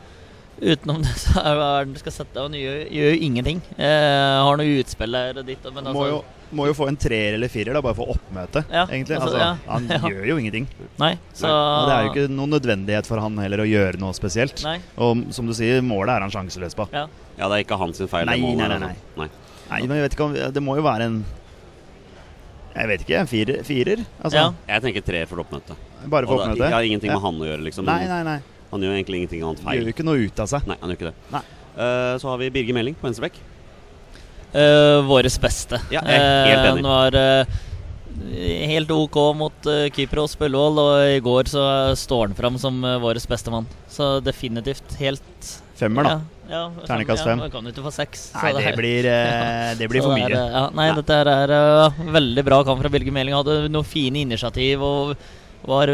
utenom 0.62 1.02
det 1.04 1.16
så 1.24 1.42
er 1.42 1.58
hva 1.58 1.72
er 1.80 1.90
det 1.90 1.98
du 1.98 2.04
skal 2.04 2.16
sette 2.22 2.46
Han 2.46 2.56
gjør, 2.58 2.84
gjør 2.88 3.10
jo 3.16 3.24
ingenting. 3.28 3.64
Eh, 3.78 4.38
har 4.46 4.62
noe 4.62 4.78
utspill 4.82 5.18
der 5.18 5.42
og 5.42 5.50
ditt, 5.50 5.66
men 5.72 5.84
altså 5.84 5.98
Må 5.98 6.08
jo, 6.12 6.22
må 6.54 6.66
jo 6.68 6.74
få 6.74 6.88
en 6.90 6.98
treer 6.98 7.34
eller 7.38 7.48
firer, 7.48 7.74
da, 7.74 7.82
bare 7.82 7.96
for 7.96 8.12
oppmøte, 8.16 8.66
Ja, 8.72 8.86
egentlig. 8.88 9.18
altså, 9.18 9.32
Altså, 9.32 9.40
ja. 9.40 9.58
Han 9.68 9.88
Ja. 9.90 10.00
gjør 10.10 10.26
jo 10.28 10.38
ingenting. 10.38 10.68
Nei, 11.00 11.14
så 11.34 11.48
Og 11.48 11.88
det 11.88 11.96
er 11.96 12.04
jo 12.04 12.10
ikke 12.12 12.32
noen 12.36 12.50
nødvendighet 12.56 13.06
for 13.08 13.20
han 13.24 13.38
heller 13.38 13.64
å 13.64 13.68
gjøre 13.70 14.00
noe 14.00 14.14
spesielt. 14.14 14.64
Nei. 14.64 14.80
Og 14.98 15.26
som 15.34 15.48
du 15.48 15.54
sier, 15.54 15.82
målet 15.82 16.16
er 16.18 16.22
han 16.28 16.32
sjanseløs 16.32 16.76
på. 16.76 16.88
Ja. 16.92 17.08
Ja, 17.38 17.48
det 17.48 17.56
er 17.58 17.64
ikke 17.66 17.78
hans 17.80 17.98
feil. 17.98 18.26
Nei, 18.26 18.36
det 18.38 18.44
målet, 18.44 18.70
nei, 18.70 18.80
nei, 18.80 18.96
nei. 19.18 19.30
Nei, 19.72 19.82
men 19.88 19.98
jeg 19.98 20.04
vet 20.10 20.14
ikke 20.18 20.26
om 20.26 20.34
Det 20.54 20.62
må 20.62 20.76
jo 20.76 20.82
være 20.84 21.06
en 21.08 21.22
Jeg 22.76 22.88
vet 22.88 23.02
ikke. 23.06 23.18
En 23.20 23.28
firer? 23.28 23.64
firer? 23.68 24.06
Altså, 24.24 24.36
Ja. 24.38 24.54
Jeg 24.68 24.82
tenker 24.84 25.02
tre 25.04 25.26
for 25.28 25.38
oppmøte. 25.44 25.76
Bare 26.08 26.26
for 26.26 26.34
Og 26.40 26.56
det 26.56 26.58
oppmøte? 26.60 26.72
har 26.72 26.82
ingenting 26.84 27.12
Ja. 27.12 27.20
med 27.20 27.22
han 27.22 27.36
å 27.40 27.46
gjøre, 27.48 27.64
liksom. 27.64 27.86
Nei, 27.86 28.06
nei, 28.08 28.24
nei. 28.24 28.40
Han 28.72 28.80
gjør 28.82 28.96
egentlig 28.96 29.18
ingenting 29.24 29.44
annet 29.44 29.60
feil. 29.60 29.80
Gjør 29.82 29.88
jo 29.88 29.92
ikke 29.92 30.06
noe 30.08 30.26
ut 30.28 30.40
av 30.40 30.48
seg. 30.48 30.68
Nei, 30.68 30.78
han 30.80 30.90
gjør 30.90 30.98
ikke 30.98 31.10
det. 31.12 31.14
Nei. 31.32 31.42
Uh, 31.76 32.16
så 32.20 32.24
har 32.30 32.38
vi 32.38 32.50
Birger 32.50 32.74
Meling 32.74 32.96
på 32.96 33.08
venstrebekk. 33.10 33.34
Uh, 34.52 35.02
Våres 35.08 35.38
beste. 35.40 35.80
Ja, 35.94 36.02
jeg 36.04 36.20
er 36.20 36.50
helt 36.52 36.66
Eh, 36.66 36.72
enig. 36.74 36.84
Uh, 36.84 36.90
var 36.92 37.16
uh, 37.16 37.46
helt 38.72 38.92
OK 38.92 39.18
mot 39.40 39.68
uh, 39.70 39.86
Kypros 39.96 40.36
på 40.36 40.46
Ullevål, 40.50 40.80
og 40.84 41.08
i 41.16 41.20
går 41.24 41.48
så 41.52 41.64
står 41.98 42.28
han 42.30 42.36
fram 42.38 42.58
som 42.62 42.84
uh, 42.84 42.98
våres 43.02 43.26
beste 43.30 43.52
mann. 43.54 43.68
Så 43.92 44.20
definitivt 44.24 44.98
helt 45.00 45.52
Femmer, 45.82 46.04
da. 46.06 46.12
Ja, 46.52 46.60
ja, 46.78 46.86
Terningkast 46.86 47.24
ja, 47.24 47.32
fem. 47.32 47.40
man 47.42 47.50
kan 47.50 47.66
jo 47.66 47.72
ikke 47.74 47.82
få 47.88 47.92
seks. 47.96 48.28
Nei, 48.38 48.52
det 48.54 48.66
er- 48.70 48.76
blir, 48.78 49.06
eh, 49.10 49.70
det 49.80 49.88
blir 49.90 50.04
for 50.04 50.14
det 50.14 50.28
mye. 50.28 50.36
er, 50.38 50.52
ja, 50.54 50.64
nei, 50.78 50.88
Ja. 50.92 50.96
dette 51.00 51.16
her 51.18 51.32
er 51.32 52.12
veldig 52.14 52.44
bra 52.46 52.60
kamp 52.68 52.84
fra 52.84 52.92
Bilge 52.94 53.10
Meling. 53.16 53.34
Hadde 53.34 53.56
noen 53.72 53.88
fine 53.88 54.22
initiativ 54.22 54.84
og 54.86 55.16
var 55.66 55.88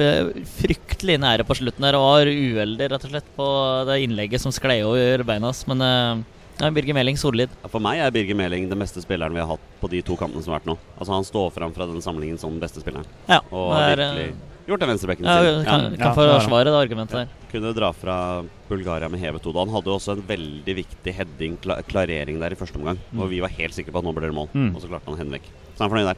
fryktelig 0.57 1.15
nære 1.23 1.45
på 1.47 1.55
slutten 1.55 1.85
der. 1.87 1.95
Og 1.95 2.03
var 2.09 2.25
uheldig, 2.27 2.89
rett 2.91 3.05
og 3.07 3.13
slett, 3.13 3.29
på 3.37 3.47
det 3.87 3.99
innlegget 4.09 4.43
som 4.43 4.51
sklei 4.51 4.81
over 4.83 5.23
beina 5.23 5.47
hans. 5.53 5.63
Men 5.71 6.25
ja, 6.59 6.69
Birger 6.73 6.93
Meling 6.97 7.17
solid. 7.17 7.49
For 7.69 7.79
meg 7.83 7.99
er 8.01 8.11
Birger 8.15 8.35
Meling 8.39 8.67
den 8.71 8.79
beste 8.81 9.01
spilleren 9.03 9.33
vi 9.35 9.39
har 9.43 9.47
hatt 9.55 9.65
på 9.81 9.89
de 9.91 10.01
to 10.01 10.15
kampene 10.17 10.41
som 10.43 10.53
har 10.53 10.59
vært 10.61 10.69
nå. 10.71 10.77
Altså 10.97 11.13
Han 11.13 11.23
står 11.27 11.51
fram 11.53 11.73
fra 11.75 11.85
den 11.89 12.01
samlingen 12.01 12.39
som 12.41 12.59
beste 12.59 12.81
spilleren. 12.81 13.05
Ja, 13.29 13.39
Og 13.51 13.73
har 13.75 13.91
er, 13.93 14.01
uh, 14.01 14.15
virkelig 14.17 14.35
gjort 14.67 14.79
den 14.83 14.89
venstrebekken 14.89 15.25
ja, 15.29 15.35
sin. 15.43 15.65
kan, 15.65 15.81
Ja. 15.81 15.97
kan 15.97 16.07
Ja, 16.07 16.39
forsvare 16.39 16.65
det 16.65 16.73
argumentet 16.75 17.11
der. 17.21 17.27
Kunne 17.51 17.73
dra 17.73 17.91
fra 17.93 18.43
Bulgaria 18.67 19.07
med 19.09 19.19
hevet 19.21 19.43
hode. 19.47 19.59
Han 19.63 19.69
hadde 19.69 19.85
jo 19.87 19.95
også 19.99 20.17
en 20.17 20.23
veldig 20.27 20.75
viktig 20.83 21.13
heading, 21.13 21.57
kla 21.61 21.81
klarering 21.87 22.39
der 22.41 22.51
i 22.51 22.59
første 22.59 22.75
omgang. 22.75 22.97
Og 23.17 23.29
vi 23.29 23.39
var 23.39 23.49
helt 23.49 23.73
sikre 23.73 23.91
på 23.93 23.99
at 23.99 24.03
nå 24.03 24.13
ble 24.13 24.27
det 24.27 24.35
mål, 24.35 24.49
Mm. 24.53 24.75
og 24.75 24.81
så 24.81 24.87
klarte 24.89 25.05
han 25.05 25.15
å 25.15 25.17
hende 25.17 25.37
vekk. 25.39 25.47
Så 25.77 25.79
han 25.79 25.91
er 25.91 25.95
fornøyd 25.95 26.09
der. 26.11 26.17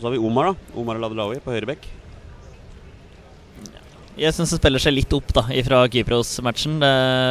Så 0.00 0.02
har 0.08 0.12
vi 0.12 0.18
Omar, 0.18 0.44
da. 0.54 0.54
Omar 0.80 0.96
Ladelawi 0.96 1.40
på 1.44 1.52
høyre 1.52 1.66
bekk. 1.66 1.84
Jeg 4.20 4.32
syns 4.36 4.50
det 4.52 4.58
spiller 4.60 4.78
seg 4.82 4.94
litt 4.94 5.12
opp 5.12 5.30
da 5.32 5.42
fra 5.42 5.86
Kypros-matchen. 5.88 6.80
Det 6.82 6.88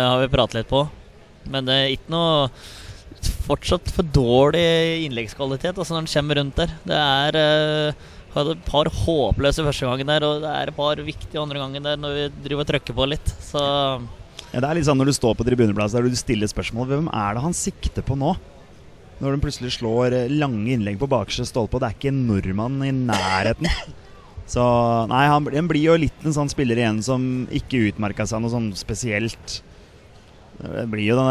har 0.10 0.20
vi 0.22 0.28
pratet 0.28 0.54
litt 0.62 0.70
på. 0.70 0.88
Men 1.48 1.68
det 1.70 1.76
er 1.76 1.96
ikke 1.96 2.16
noe 2.16 2.50
Fortsatt 3.50 3.90
for 3.92 4.06
dårlig 4.16 4.62
innleggskvalitet 5.08 5.74
altså 5.74 5.96
når 5.96 6.04
han 6.04 6.12
kommer 6.12 6.40
rundt 6.40 6.60
der. 6.60 6.74
Det 6.86 7.00
er 7.00 7.38
uh, 7.40 8.52
et 8.54 8.62
par 8.68 8.90
håpløse 8.94 9.66
første 9.66 9.90
gangen 9.90 10.12
der, 10.12 10.26
og 10.28 10.44
det 10.44 10.52
er 10.54 10.70
et 10.70 10.78
par 10.78 11.02
viktige 11.04 11.42
andre 11.42 11.60
gangen 11.60 11.84
der 11.84 11.98
når 12.00 12.16
vi 12.16 12.28
driver 12.46 12.64
og 12.64 12.70
trykker 12.70 12.96
på 12.96 13.08
litt. 13.10 13.34
Så 13.44 13.60
Ja, 14.54 14.62
det 14.62 14.68
er 14.70 14.78
litt 14.78 14.88
sånn 14.88 15.02
når 15.02 15.12
du 15.12 15.16
står 15.18 15.36
på 15.40 15.48
tribuneplass 15.48 15.98
der 15.98 16.06
du 16.06 16.16
stiller 16.18 16.50
spørsmål 16.50 16.88
Hvem 16.90 17.10
er 17.14 17.36
det 17.36 17.44
han 17.44 17.58
sikter 17.58 18.06
på 18.06 18.18
nå? 18.18 18.36
Når 19.20 19.36
de 19.36 19.44
plutselig 19.44 19.74
slår 19.76 20.16
eh, 20.16 20.32
lange 20.32 20.70
innlegg 20.72 21.00
på 21.02 21.10
bakerste 21.12 21.44
stolpe, 21.50 21.76
og 21.76 21.84
det 21.84 21.90
er 21.90 21.98
ikke 21.98 22.14
en 22.14 22.22
nordmann 22.30 22.78
i 22.86 22.94
nærheten. 22.96 23.68
Så 24.50 24.64
Nei, 25.12 25.26
han, 25.30 25.50
han 25.52 25.68
blir 25.70 25.90
jo 25.90 25.98
litt 26.00 26.24
en 26.24 26.34
sånn 26.34 26.50
spiller 26.50 26.80
igjen 26.80 27.02
som 27.06 27.26
ikke 27.54 27.90
utmerka 27.92 28.26
seg 28.30 28.42
noe 28.42 28.54
sånn 28.54 28.72
spesielt. 28.80 29.60
Det 30.60 30.86
blir 30.92 31.06
jo 31.08 31.16
den 31.16 31.28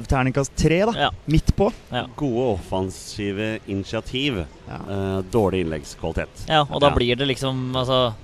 der 0.00 0.04
terningkast 0.08 0.54
tre, 0.56 0.78
da. 0.88 0.92
ja. 0.96 1.10
Midt 1.28 1.50
på. 1.56 1.66
Ja. 1.92 2.06
Gode 2.16 2.46
offensive 2.58 3.58
initiativ. 3.68 4.38
Ja. 4.68 4.78
Eh, 4.88 5.22
dårlig 5.30 5.60
innleggskvalitet. 5.66 6.46
ja 6.48 6.62
og 6.62 6.80
da 6.80 6.88
Ja. 6.88 6.94
blir 6.96 7.16
det 7.16 7.26
liksom 7.28 7.76
Altså 7.76 8.14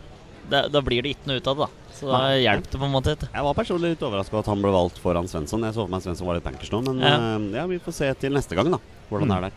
det, 0.49 0.73
Da 0.73 0.81
blir 0.81 1.03
det 1.03 1.11
ikke 1.17 1.27
noe 1.27 1.37
ut 1.37 1.47
av 1.47 1.57
det, 1.57 1.67
da. 1.67 1.93
Så 1.93 2.07
da 2.11 2.21
hjelper 2.39 2.71
det 2.71 2.79
på 2.81 2.85
en 2.85 2.93
måte 2.93 3.13
ikke. 3.17 3.29
Jeg 3.35 3.43
var 3.43 3.55
personlig 3.55 3.91
litt 3.91 4.03
overraska 4.03 4.39
at 4.39 4.47
han 4.47 4.63
ble 4.63 4.71
valgt 4.73 4.99
foran 5.03 5.27
Svensson. 5.29 5.61
Jeg 5.65 5.75
så 5.75 5.85
for 5.85 5.89
meg 5.89 6.03
Svensson 6.03 6.27
var 6.27 6.35
litt 6.37 6.45
bankers 6.45 6.71
nå, 6.71 6.83
men 6.85 7.01
Ja. 7.01 7.17
eh, 7.37 7.61
ja, 7.61 7.67
vi 7.67 7.79
får 7.79 7.93
se 7.93 8.15
til 8.15 8.33
neste 8.33 8.55
gang, 8.55 8.71
da. 8.71 8.79
Hvordan 9.11 9.29
det 9.29 9.37
er 9.37 9.41
der. 9.41 9.53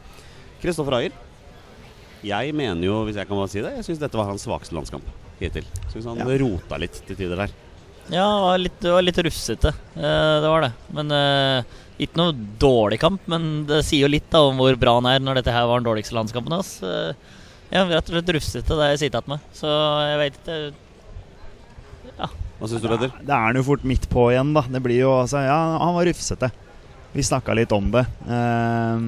Kristoffer 0.62 0.94
Ayer. 1.00 1.12
Jeg 2.24 2.54
mener 2.54 2.84
jo, 2.84 3.06
hvis 3.06 3.16
jeg 3.16 3.28
kan 3.28 3.38
bare 3.38 3.48
si 3.48 3.62
det, 3.62 3.72
jeg 3.78 3.86
syns 3.86 4.00
dette 4.00 4.18
var 4.18 4.26
hans 4.26 4.44
svakeste 4.46 4.74
landskamp 4.76 5.04
hittil. 5.40 5.64
Syns 5.94 6.04
han 6.06 6.18
Ja. 6.18 6.26
rota 6.38 6.78
litt 6.78 6.92
til 7.08 7.16
tider 7.16 7.36
der. 7.38 7.50
Ja, 8.10 8.26
det 8.26 8.42
var 8.42 8.58
litt, 8.58 8.80
det 8.82 8.94
var 8.94 9.06
litt 9.06 9.22
rufsete. 9.22 9.72
Eh, 9.96 10.36
det 10.42 10.50
var 10.50 10.66
det. 10.66 10.72
Men 10.98 11.14
eh, 11.14 11.76
ikke 12.02 12.18
noe 12.18 12.36
dårlig 12.62 12.98
kamp, 13.02 13.26
men 13.30 13.68
det 13.70 13.84
sier 13.86 14.08
jo 14.08 14.12
litt 14.12 14.30
da 14.34 14.42
om 14.48 14.58
hvor 14.62 14.78
bra 14.82 14.96
han 14.98 15.10
er 15.12 15.22
når 15.22 15.40
dette 15.40 15.54
her 15.54 15.68
var 15.70 15.82
den 15.82 15.90
dårligste 15.90 16.18
landskampen 16.18 16.56
hans. 16.58 16.72
Eh, 16.82 17.12
ja, 17.70 17.84
rett 17.86 18.10
og 18.10 18.16
slett 18.16 18.32
rufsete, 18.34 18.66
det 18.74 18.82
har 18.82 18.94
jeg 18.96 19.04
sittet 19.04 19.30
med. 19.30 19.46
Så 19.54 19.70
jeg 19.70 20.22
vet 20.24 20.40
ikke 20.42 20.58
Hva 22.60 22.68
syns 22.68 22.82
du, 22.82 22.90
Petter? 22.90 23.14
Det 23.22 23.32
er 23.36 23.46
han 23.46 23.60
jo 23.62 23.68
fort 23.70 23.86
midt 23.88 24.10
på 24.12 24.26
igjen, 24.34 24.56
da. 24.58 24.66
Det 24.68 24.82
blir 24.84 25.04
jo 25.04 25.14
altså 25.22 25.46
Ja, 25.46 25.60
han 25.80 25.96
var 25.96 26.10
rufsete. 26.10 26.50
Vi 27.14 27.26
snakka 27.26 27.54
litt 27.58 27.72
om 27.78 27.94
det. 27.94 28.04
Eh, 28.26 29.06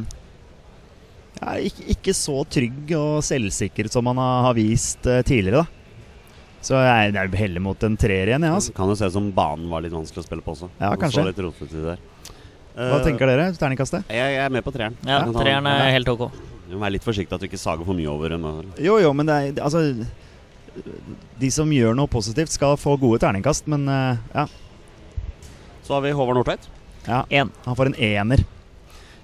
ja, 1.41 1.57
ikke, 1.57 1.89
ikke 1.95 2.13
så 2.15 2.37
trygg 2.45 2.93
og 2.99 3.25
selvsikker 3.25 3.89
som 3.91 4.07
han 4.11 4.21
har, 4.21 4.49
har 4.51 4.57
vist 4.61 5.01
tidligere, 5.25 5.65
da. 5.65 5.80
Så 6.61 6.77
jeg, 6.77 7.13
jeg 7.15 7.33
heller 7.39 7.63
mot 7.63 7.83
en 7.87 7.97
treer 7.97 8.29
igjen, 8.29 8.45
Ja, 8.45 8.53
altså. 8.57 8.73
Kan 8.77 8.89
jo 8.91 8.95
se 8.97 9.09
ut 9.09 9.15
som 9.15 9.29
banen 9.35 9.69
var 9.71 9.83
litt 9.83 9.93
vanskelig 9.95 10.23
å 10.23 10.27
spille 10.27 10.45
på 10.45 10.53
også. 10.53 10.69
Ja, 10.77 10.93
kanskje. 10.99 11.23
Så 11.23 11.27
litt 11.31 11.41
rotete 11.41 11.83
der. 11.87 12.01
Hva 12.71 12.99
uh, 12.99 13.03
tenker 13.03 13.27
dere? 13.27 13.49
Terningkastet? 13.57 14.07
Jeg, 14.13 14.35
jeg 14.37 14.43
er 14.45 14.53
med 14.53 14.63
på 14.63 14.73
treeren. 14.75 14.95
Ja, 15.07 15.23
treeren 15.35 15.67
er 15.67 15.89
helt 15.91 16.11
ok. 16.13 16.27
Du 16.69 16.77
må 16.77 16.85
være 16.85 16.95
litt 16.95 17.05
forsiktig 17.05 17.35
at 17.35 17.43
du 17.43 17.49
ikke 17.49 17.59
sager 17.59 17.87
for 17.87 17.97
mye 17.97 18.07
over 18.07 18.37
en 18.37 18.45
Jo, 18.79 18.95
jo, 19.01 19.09
men 19.17 19.27
det 19.27 19.35
er 19.35 19.57
Altså 19.59 19.81
De 21.41 21.49
som 21.51 21.73
gjør 21.75 21.97
noe 21.97 22.07
positivt, 22.07 22.53
skal 22.53 22.77
få 22.79 22.93
gode 23.01 23.19
terningkast, 23.25 23.67
men 23.71 23.89
uh, 23.91 24.21
ja. 24.31 24.45
Så 25.83 25.97
har 25.97 26.05
vi 26.05 26.13
Håvard 26.15 26.39
Nordtveit. 26.39 26.69
ja. 27.09 27.25
en. 27.27 27.51
Han 27.65 27.75
får 27.75 27.91
en 27.91 27.99
ener. 27.99 28.45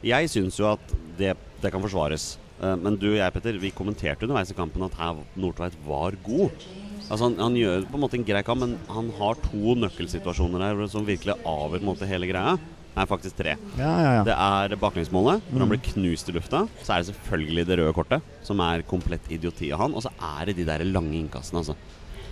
Jeg 0.04 0.30
syns 0.34 0.58
jo 0.60 0.68
at 0.74 0.92
det, 1.18 1.38
det 1.62 1.72
kan 1.72 1.82
forsvares. 1.82 2.36
Eh, 2.62 2.76
Men 2.82 2.98
du 2.98 3.12
og 3.12 3.20
jeg, 3.20 3.34
Petter, 3.34 3.58
vi 3.62 3.74
kommenterte 3.76 4.26
underveis 4.26 4.52
i 4.52 4.58
kampen 4.58 4.86
at 4.88 4.98
her 5.00 5.22
Nordtveit 5.38 5.78
var 5.86 6.18
god. 6.26 6.68
Altså 7.08 7.24
han, 7.30 7.38
han 7.40 7.56
gjør 7.56 7.86
på 7.88 7.96
en 7.96 8.04
måte 8.04 8.18
en 8.20 8.26
grei 8.28 8.42
kamp, 8.44 8.60
men 8.66 8.74
han 8.92 9.12
har 9.20 9.38
to 9.46 9.76
nøkkelsituasjoner 9.80 10.64
her 10.66 10.82
som 10.92 11.06
virkelig 11.08 11.38
avgjør 11.48 11.86
måte 11.88 12.08
hele 12.10 12.28
greia. 12.28 12.58
Nei, 12.98 13.06
faktisk 13.06 13.38
tre. 13.38 13.54
Ja, 13.78 13.92
ja, 14.02 14.12
ja. 14.18 14.24
Det 14.26 14.34
er 14.34 14.74
baklengsmålet, 14.82 15.44
hvor 15.52 15.62
han 15.62 15.68
Mm. 15.70 15.74
blir 15.76 15.84
knust 15.94 16.30
i 16.32 16.34
lufta. 16.34 16.64
Så 16.82 16.94
er 16.96 17.04
det 17.04 17.12
selvfølgelig 17.14 17.66
det 17.70 17.78
røde 17.78 17.94
kortet, 17.94 18.22
som 18.44 18.60
er 18.66 18.82
komplett 18.90 19.22
idioti 19.32 19.70
av 19.72 19.84
han. 19.86 19.94
Og 19.94 20.02
så 20.04 20.10
er 20.18 20.46
det 20.50 20.56
de 20.58 20.66
der 20.66 20.84
lange 20.84 21.14
innkastene, 21.14 21.62
altså. 21.62 21.76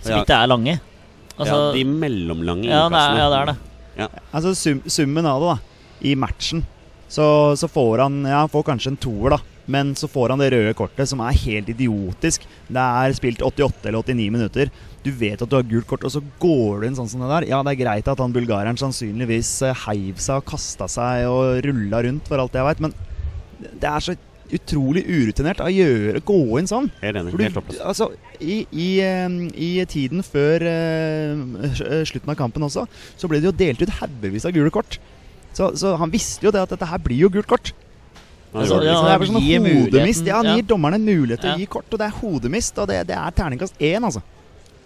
Som 0.02 0.18
ikke 0.20 0.34
er 0.42 0.46
lange. 0.50 0.80
Altså, 1.38 1.56
ja, 1.56 1.72
de 1.76 1.84
mellomlange 1.84 2.64
ja, 2.66 2.88
det 2.88 2.98
er, 2.98 3.16
ja, 3.20 3.28
det 3.30 3.38
er 3.38 3.46
det. 3.52 3.56
Altså 4.34 4.54
sum, 4.56 4.82
summen 4.90 5.24
av 5.28 5.40
det, 5.40 5.48
da. 5.54 5.58
I 6.10 6.14
matchen 6.14 6.64
så, 7.08 7.54
så 7.56 7.68
får 7.70 8.02
han 8.02 8.16
Ja, 8.26 8.40
han 8.44 8.50
får 8.52 8.64
kanskje 8.64 8.90
en 8.92 8.96
toer, 9.00 9.30
da. 9.36 9.38
Men 9.70 9.94
så 9.98 10.08
får 10.10 10.32
han 10.32 10.42
det 10.42 10.52
røde 10.54 10.74
kortet, 10.78 11.08
som 11.10 11.22
er 11.24 11.38
helt 11.42 11.70
idiotisk. 11.72 12.46
Det 12.68 12.82
er 12.82 13.16
spilt 13.18 13.42
88 13.42 13.88
eller 13.90 14.04
89 14.04 14.28
minutter. 14.34 14.70
Du 15.06 15.10
vet 15.14 15.42
at 15.42 15.50
du 15.50 15.56
har 15.58 15.66
gult 15.66 15.88
kort, 15.90 16.06
og 16.06 16.14
så 16.14 16.22
går 16.42 16.82
du 16.82 16.88
inn 16.88 16.98
sånn 16.98 17.10
som 17.10 17.22
det 17.22 17.32
der. 17.32 17.48
Ja, 17.50 17.62
det 17.66 17.74
er 17.74 17.82
greit 17.82 18.10
at 18.10 18.22
han 18.22 18.34
bulgareren 18.34 18.78
sannsynligvis 18.80 19.50
eh, 19.66 19.84
heiv 19.86 20.22
seg 20.22 20.40
og 20.40 20.48
kasta 20.54 20.88
seg 20.90 21.26
og 21.30 21.60
rulla 21.66 22.02
rundt, 22.06 22.30
for 22.30 22.42
alt 22.42 22.56
jeg 22.56 22.66
veit, 22.66 22.82
men 22.86 22.96
det 23.66 23.90
er 23.90 24.04
så 24.04 24.16
utrolig 24.54 25.02
urutinert 25.08 25.60
å 25.62 25.70
gjøre, 25.72 26.22
gå 26.26 26.38
inn 26.60 26.68
sånn. 26.70 26.88
Helt 27.00 27.18
enig. 27.18 27.34
Helt 27.40 27.58
håpløst. 27.58 27.82
altså, 27.82 28.10
i, 28.38 28.60
i, 28.70 28.88
I 29.66 29.70
tiden 29.90 30.22
før 30.26 30.62
uh, 30.62 31.80
slutten 32.06 32.30
av 32.30 32.38
kampen 32.38 32.66
også, 32.66 32.86
så 33.18 33.30
ble 33.30 33.40
det 33.42 33.50
jo 33.50 33.56
delt 33.58 33.82
ut 33.82 33.96
haugevis 33.98 34.46
av 34.46 34.54
gule 34.54 34.70
kort. 34.74 35.00
Så, 35.56 35.72
så 35.80 35.96
han 35.98 36.12
visste 36.12 36.46
jo 36.46 36.52
det 36.54 36.62
at 36.62 36.74
dette 36.74 36.88
her 36.90 37.02
blir 37.02 37.26
jo 37.26 37.32
gult 37.32 37.48
kort. 37.50 37.72
Han 38.56 38.62
Altså, 38.64 38.78
ja, 38.80 38.94
det 39.04 39.10
er 39.12 39.18
bare 39.20 39.28
sånn 39.28 39.44
gir 39.44 39.66
hodemist. 39.66 40.28
Ja, 40.28 40.38
han 40.40 40.56
gir 40.56 40.64
dommerne 40.70 40.96
en 40.96 41.04
mulighet 41.04 41.42
til 41.44 41.50
Ja. 41.52 41.56
å 41.56 41.60
gi 41.60 41.66
kort, 41.76 41.90
og 41.92 42.00
det 42.00 42.06
er 42.08 42.16
hodemist. 42.22 42.78
Og 42.80 42.88
det, 42.88 43.02
det 43.10 43.16
er 43.18 43.34
terningkast 43.36 43.76
én, 43.78 44.00
altså. 44.08 44.22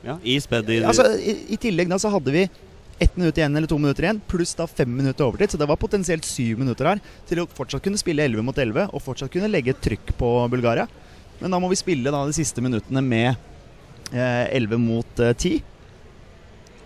Ja, 0.02 0.16
I 0.24 0.38
altså 0.40 1.04
i, 1.20 1.36
I 1.52 1.56
tillegg 1.60 1.90
da 1.92 1.98
så 2.00 2.10
hadde 2.10 2.32
vi 2.32 2.46
ett 3.00 3.16
minutt 3.16 3.36
igjen 3.36 3.56
eller 3.56 3.68
to 3.68 3.78
minutter 3.80 4.04
igjen, 4.04 4.20
pluss 4.28 4.54
da 4.56 4.66
fem 4.68 4.90
minutter 4.96 5.24
overtid. 5.24 5.52
Så 5.54 5.60
det 5.60 5.68
var 5.68 5.78
potensielt 5.80 6.26
syv 6.28 6.58
minutter 6.60 6.88
her 6.88 7.00
til 7.28 7.40
å 7.42 7.46
fortsatt 7.48 7.84
kunne 7.84 8.00
spille 8.00 8.24
11 8.28 8.44
mot 8.44 8.56
11 8.56 8.90
og 8.92 9.02
fortsatt 9.04 9.32
kunne 9.32 9.48
legge 9.52 9.72
et 9.72 9.80
trykk 9.84 10.12
på 10.20 10.32
Bulgaria. 10.52 10.86
Men 11.40 11.54
da 11.54 11.60
må 11.62 11.70
vi 11.72 11.78
spille 11.80 12.12
da 12.12 12.24
de 12.28 12.36
siste 12.36 12.60
minuttene 12.64 13.00
med 13.04 13.36
eh, 14.12 14.46
11 14.56 14.80
mot 14.82 15.22
eh, 15.24 15.32
10. 15.32 15.62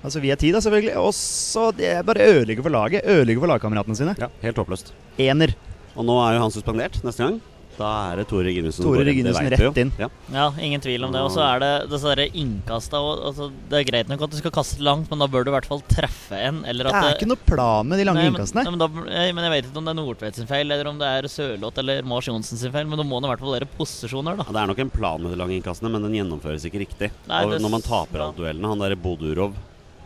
Altså 0.04 0.20
vi 0.20 0.30
er 0.30 0.36
10, 0.38 0.52
da, 0.54 0.60
selvfølgelig. 0.62 0.96
Og 1.00 1.14
så 1.16 1.70
det 1.74 1.94
bare 2.06 2.26
ødelegger 2.30 2.66
for 2.66 2.74
laget. 2.74 3.06
Ødelegger 3.08 3.42
for 3.46 3.50
lagkameratene 3.54 3.98
sine. 3.98 4.14
Ja, 4.20 4.28
helt 4.44 4.60
håpløst. 4.60 4.92
Ener. 5.18 5.54
Og 5.96 6.04
nå 6.06 6.14
er 6.26 6.36
jo 6.38 6.44
han 6.46 6.50
suspendert 6.54 7.02
neste 7.04 7.22
gang. 7.26 7.40
Da 7.74 7.88
er 8.12 8.20
det 8.20 8.28
Tore 8.30 8.44
Reginussen. 8.46 8.84
Tore 8.86 9.02
Reginussen 9.02 9.48
rett 9.50 9.78
inn. 9.82 9.88
Ja. 9.98 10.06
Ja, 10.30 10.44
ingen 10.62 10.78
tvil 10.82 11.02
om 11.02 11.10
det. 11.10 11.18
Og 11.26 11.32
så 11.34 11.42
er 11.42 11.58
det 11.58 11.70
disse 11.90 12.12
innkasta 12.38 13.00
altså, 13.02 13.48
Det 13.68 13.80
er 13.80 13.88
greit 13.88 14.06
nok 14.12 14.22
at 14.22 14.30
du 14.30 14.36
skal 14.38 14.52
kaste 14.54 14.78
langt, 14.86 15.08
men 15.10 15.18
da 15.18 15.26
bør 15.26 15.42
du 15.42 15.50
i 15.50 15.54
hvert 15.56 15.66
fall 15.66 15.82
treffe 15.90 16.38
en. 16.38 16.60
Eller 16.70 16.86
Det 16.86 16.94
er 16.94 17.16
ikke 17.16 17.26
noe 17.32 17.42
plan 17.42 17.88
med 17.90 17.98
de 17.98 18.06
lange 18.06 18.22
Nei, 18.22 18.28
men- 18.30 18.36
innkastene. 18.38 18.62
nei, 18.62 18.70
Men, 18.70 18.78
da, 18.78 18.86
nei, 19.10 19.26
men 19.34 19.42
jeg 19.48 19.54
vet 19.56 19.66
ikke 19.72 19.82
om 19.82 19.84
det 19.90 19.94
er 19.96 19.98
Nordtvedt 19.98 20.38
sin 20.38 20.46
feil, 20.46 20.70
eller 20.70 20.86
om 20.92 20.98
det 21.02 21.08
er 21.18 21.28
Sørloth 21.34 21.78
eller 21.82 22.02
Mars 22.06 22.26
Johnsen 22.30 22.56
sin 22.62 22.70
feil. 22.70 22.86
Men 22.86 22.96
da 23.02 23.02
må 23.10 23.18
det 23.20 23.26
i 23.26 23.32
hvert 23.34 23.42
fall 23.42 23.56
være 23.58 23.70
posisjoner, 23.76 24.36
da. 24.38 24.44
Ja, 24.46 24.52
Det 24.54 24.62
er 24.62 24.66
nok 24.70 24.78
en 24.86 24.90
plan 24.94 25.22
med 25.26 25.30
de 25.34 25.42
lange 25.42 25.58
innkastene, 25.58 25.90
men 25.90 26.02
den 26.06 26.14
gjennomføres 26.14 26.64
ikke 26.70 26.78
riktig. 26.86 27.10
Nei, 27.26 27.42
og 27.42 27.50
det- 27.50 27.60
når 27.60 27.70
man 27.74 27.82
taper 27.82 28.18
ja. 28.18 28.28
alle 28.30 28.38
duellene 28.38 28.68
Han 28.70 28.78
derre 28.78 28.94
Bodurov 28.96 29.50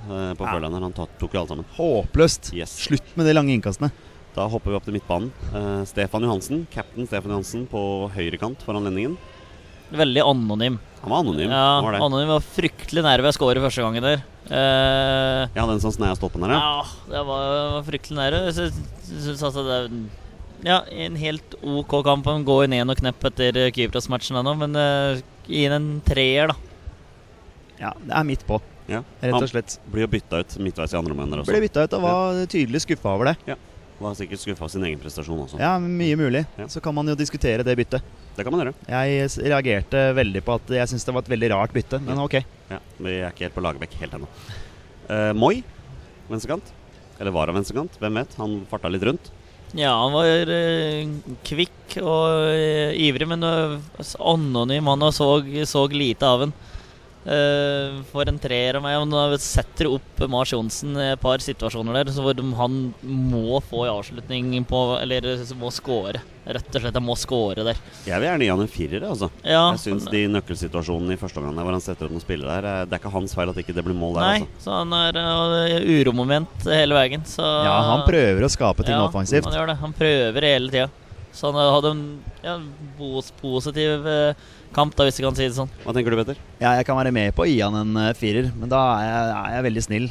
eh, 0.09 0.33
på 0.33 0.40
Ja. 0.40 0.52
Førlander, 0.57 0.80
han 0.80 0.92
tok 0.97 1.21
jo 1.21 1.38
alle 1.38 1.49
sammen. 1.52 1.64
Håpløst. 1.76 2.54
Yes. 2.57 2.73
Slutt 2.88 3.04
med 3.14 3.26
de 3.26 3.35
lange 3.35 3.52
innkastene. 3.52 3.92
Da 4.38 4.45
hopper 4.47 4.71
vi 4.71 4.76
opp 4.78 4.85
til 4.87 4.95
midtbanen. 4.95 5.33
Eh, 5.50 5.80
Stefan 5.90 6.23
Johansen, 6.23 6.61
cap'n 6.71 7.09
Stefan 7.09 7.33
Johansen 7.35 7.64
på 7.71 7.80
høyrekant 8.14 8.61
for 8.62 8.78
anledningen. 8.78 9.16
Veldig 9.90 10.23
anonym. 10.23 10.76
Han 11.00 11.11
var 11.11 11.23
anonym. 11.25 11.50
Ja, 11.50 11.62
han 11.78 11.87
var 11.87 11.97
det. 11.97 12.00
Anonym 12.07 12.30
var 12.30 12.45
fryktelig 12.45 13.02
nær 13.07 13.23
ved 13.25 13.33
å 13.33 13.35
score 13.35 13.62
første 13.64 13.83
gangen 13.83 14.04
der. 14.04 14.23
Eh, 14.47 15.42
Ja, 15.57 15.64
den 15.66 15.80
som 15.83 15.90
sneia 15.95 16.14
stoppen 16.18 16.45
der, 16.45 16.54
ja. 16.54 16.61
ja, 16.61 17.12
det 17.16 17.23
var, 17.26 17.49
var 17.75 17.87
fryktelig 17.88 18.18
nære. 18.21 18.40
Jeg 18.47 18.71
syns- 19.09 19.42
altså 19.49 19.64
det 19.66 19.76
er 19.78 19.88
ja, 20.68 20.78
en 21.07 21.16
helt 21.18 21.57
OK 21.62 21.97
kamp. 22.07 22.26
Han 22.30 22.45
går 22.47 22.68
ned 22.71 22.90
og 22.95 23.00
knepp 23.00 23.26
etter 23.33 23.59
Kypros-matchen 23.75 24.38
ennå, 24.38 24.54
men 24.59 24.75
uh, 24.78 25.21
gi 25.49 25.64
inn 25.66 25.75
en 25.76 25.88
treer, 26.07 26.52
da. 26.52 26.57
Ja, 27.78 27.92
det 28.02 28.14
er 28.21 28.26
midt 28.26 28.42
på, 28.47 28.59
ja. 28.90 29.02
rett 29.23 29.38
og 29.38 29.50
slett. 29.50 29.76
blir 29.90 30.02
jo 30.07 30.11
bytta 30.14 30.40
ut 30.42 30.57
midtveis 30.62 30.95
i 30.95 30.99
andre 30.99 31.14
omgang 31.14 31.40
også. 31.40 31.50
Ble 31.52 31.62
bytta 31.66 31.87
ut 31.87 31.99
og 31.99 32.02
var 32.07 32.40
tydelig 32.50 32.83
skuffa 32.87 33.14
over 33.14 33.30
det. 33.33 33.59
Var 33.99 34.14
sikkert 34.14 34.43
skuffa 34.45 34.67
av 34.67 34.71
sin 34.71 34.85
egen 34.87 35.00
prestasjon 35.02 35.40
også. 35.43 35.59
Ja, 35.59 35.73
mye 35.83 36.19
mulig. 36.19 36.45
Ja. 36.61 36.69
Så 36.71 36.83
kan 36.83 36.95
man 36.95 37.09
jo 37.11 37.17
diskutere 37.19 37.64
det 37.67 37.75
byttet. 37.81 38.05
Det 38.37 38.45
kan 38.47 38.55
man 38.55 38.62
gjøre. 38.62 38.75
Jeg 38.87 39.31
reagerte 39.50 40.02
veldig 40.14 40.43
på 40.47 40.55
at 40.61 40.71
jeg 40.76 40.90
syns 40.93 41.07
det 41.09 41.14
var 41.17 41.25
et 41.26 41.33
veldig 41.33 41.50
rart 41.57 41.75
bytte, 41.75 41.99
men 42.05 42.21
ok. 42.23 42.38
Ja, 42.71 42.78
Vi 42.99 43.17
er 43.17 43.33
ikke 43.33 43.49
helt 43.49 43.57
på 43.57 43.64
Lagerbäck 43.64 43.97
helt 43.99 44.14
ennå. 44.14 44.31
Uh, 45.09 45.33
Moi, 45.35 45.64
venstrekant. 46.31 46.71
Eller 47.19 47.35
var 47.35 47.50
han 47.50 47.59
venstrekant? 47.59 47.99
Hvem 47.99 48.21
vet? 48.21 48.38
Han 48.38 48.61
farta 48.71 48.93
litt 48.93 49.07
rundt. 49.09 49.33
Ja, 49.76 49.90
han 50.00 50.14
var 50.14 50.49
eh, 50.49 51.09
kvikk 51.45 51.99
og 52.00 52.55
eh, 52.55 52.95
ivrig, 53.05 53.26
men 53.28 53.43
uh, 53.45 53.76
anonym. 54.17 54.87
Han 54.88 55.11
så, 55.12 55.43
så 55.69 55.83
lite 55.93 56.25
av 56.25 56.47
han. 56.47 56.55
Eh, 57.29 57.99
for 58.09 58.25
en 58.31 58.39
treer 58.41 58.79
av 58.79 58.83
meg. 58.85 58.97
Og 59.03 59.09
nå 59.11 59.21
setter 59.43 59.91
opp 59.91 60.23
Mars 60.33 60.53
Johnsen 60.55 60.97
i 60.97 61.11
et 61.13 61.21
par 61.21 61.43
situasjoner 61.45 61.99
der 62.01 62.13
så 62.15 62.23
hvor 62.25 62.35
de- 62.35 62.55
han 62.57 62.95
må 63.05 63.61
få 63.61 63.85
i 63.85 63.93
avslutning 63.93 64.65
på 64.67 64.81
Eller 65.03 65.21
må 65.61 65.71
score. 65.71 66.23
Rett 66.49 66.75
og 66.75 66.81
slett, 66.81 66.95
han 66.97 67.05
må 67.05 67.15
score 67.19 67.57
der. 67.57 67.77
Jeg 68.07 68.19
vil 68.21 68.29
gjerne 68.31 68.41
gi 68.47 68.49
han 68.49 68.61
en 68.65 68.69
firer. 68.73 69.03
Altså. 69.05 69.29
Ja, 69.45 69.71
Jeg 69.73 69.79
syns 69.85 70.07
de 70.11 70.23
nøkkelsituasjonene 70.33 71.13
i 71.13 71.21
første 71.21 71.37
omgang 71.43 71.55
hvor 71.67 71.73
han 71.77 71.85
setter 71.85 72.07
opp 72.09 72.13
noen 72.17 72.25
spillere 72.25 72.63
der, 72.63 72.69
eh, 72.71 72.85
det 72.87 72.95
er 72.97 73.03
ikke 73.03 73.13
hans 73.13 73.35
feil 73.35 73.51
at 73.51 73.57
ikke 73.61 73.75
det 73.77 73.85
blir 73.85 73.95
mål 73.99 74.15
der. 74.15 74.21
Nei, 74.25 74.39
Altså. 74.41 74.65
så 74.65 74.79
han 74.79 74.93
er 74.97 75.21
uh, 75.21 76.01
uromoment 76.01 76.65
hele 76.65 76.95
veien. 76.97 77.21
Så 77.29 77.45
Ja, 77.45 77.77
han 77.93 78.07
prøver 78.09 78.41
å 78.41 78.49
skape 78.49 78.87
ting 78.87 78.97
ja, 78.97 79.05
offensivt. 79.05 79.45
Han 79.45 79.53
gjør 79.53 79.67
det. 79.75 79.77
Han 79.85 79.93
prøver 79.93 80.41
hele 80.49 80.71
tida. 80.73 80.89
Så 81.38 81.52
han 81.52 81.59
hadde 81.71 81.90
en 81.95 82.00
ja, 82.42 82.57
positiv 83.38 84.07
eh, 84.11 84.47
kamp, 84.75 84.97
da, 84.99 85.04
hvis 85.07 85.21
du 85.21 85.23
kan 85.23 85.37
si 85.38 85.47
det 85.47 85.54
sånn. 85.54 85.71
Hva 85.85 85.95
tenker 85.95 86.11
du, 86.11 86.18
Petter? 86.18 86.40
Ja, 86.59 86.73
jeg 86.75 86.87
kan 86.88 86.99
være 86.99 87.12
med 87.14 87.30
på 87.37 87.45
å 87.45 87.47
gi 87.47 87.61
han 87.62 87.76
en 87.78 87.92
eh, 88.02 88.14
firer, 88.18 88.49
men 88.59 88.73
da 88.73 88.80
er 88.97 89.07
jeg, 89.07 89.28
er 89.38 89.54
jeg 89.54 89.66
veldig 89.68 89.85
snill. 89.87 90.09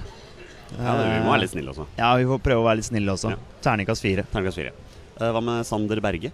Ja, 0.77 0.93
Vi 0.99 1.17
må 1.25 1.33
være 1.33 1.41
litt 1.43 1.51
snille 1.51 1.73
også. 1.73 1.87
Ja, 1.99 2.13
vi 2.19 2.27
får 2.29 2.39
prøve 2.45 2.63
å 2.63 2.67
være 2.67 2.79
litt 2.79 2.87
snille 2.87 3.11
også. 3.11 3.33
Ja. 3.35 3.59
Terningkast 3.65 4.07
fire. 4.07 4.23
Terningkast 4.31 4.61
fire. 4.61 4.71
Eh, 5.17 5.33
hva 5.35 5.43
med 5.43 5.67
Sander 5.67 6.03
Berge? 6.03 6.31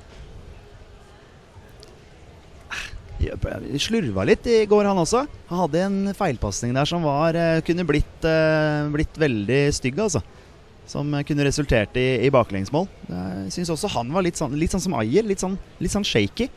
Slurva 3.79 4.25
litt 4.27 4.45
i 4.51 4.59
går, 4.69 4.91
han 4.91 4.99
også. 4.99 5.23
Han 5.49 5.61
hadde 5.63 5.83
en 5.87 5.99
feilpasning 6.17 6.73
der 6.75 6.89
som 6.89 7.05
var, 7.07 7.37
kunne 7.65 7.85
blitt, 7.87 8.25
blitt 8.93 9.21
veldig 9.21 9.61
stygg, 9.73 10.01
altså. 10.05 10.21
Som 10.89 11.13
kunne 11.27 11.45
resultert 11.47 11.95
i, 11.99 12.07
i 12.25 12.31
baklengsmål. 12.33 12.89
Jeg 13.07 13.53
syns 13.55 13.71
også 13.73 13.91
han 13.95 14.11
var 14.13 14.25
litt 14.25 14.39
sånn, 14.39 14.55
litt 14.59 14.73
sånn 14.73 14.83
som 14.83 14.97
Ayer. 14.99 15.25
Litt 15.27 15.43
sånn, 15.43 15.55
litt 15.79 15.93
sånn 15.93 16.05
shaky. 16.07 16.49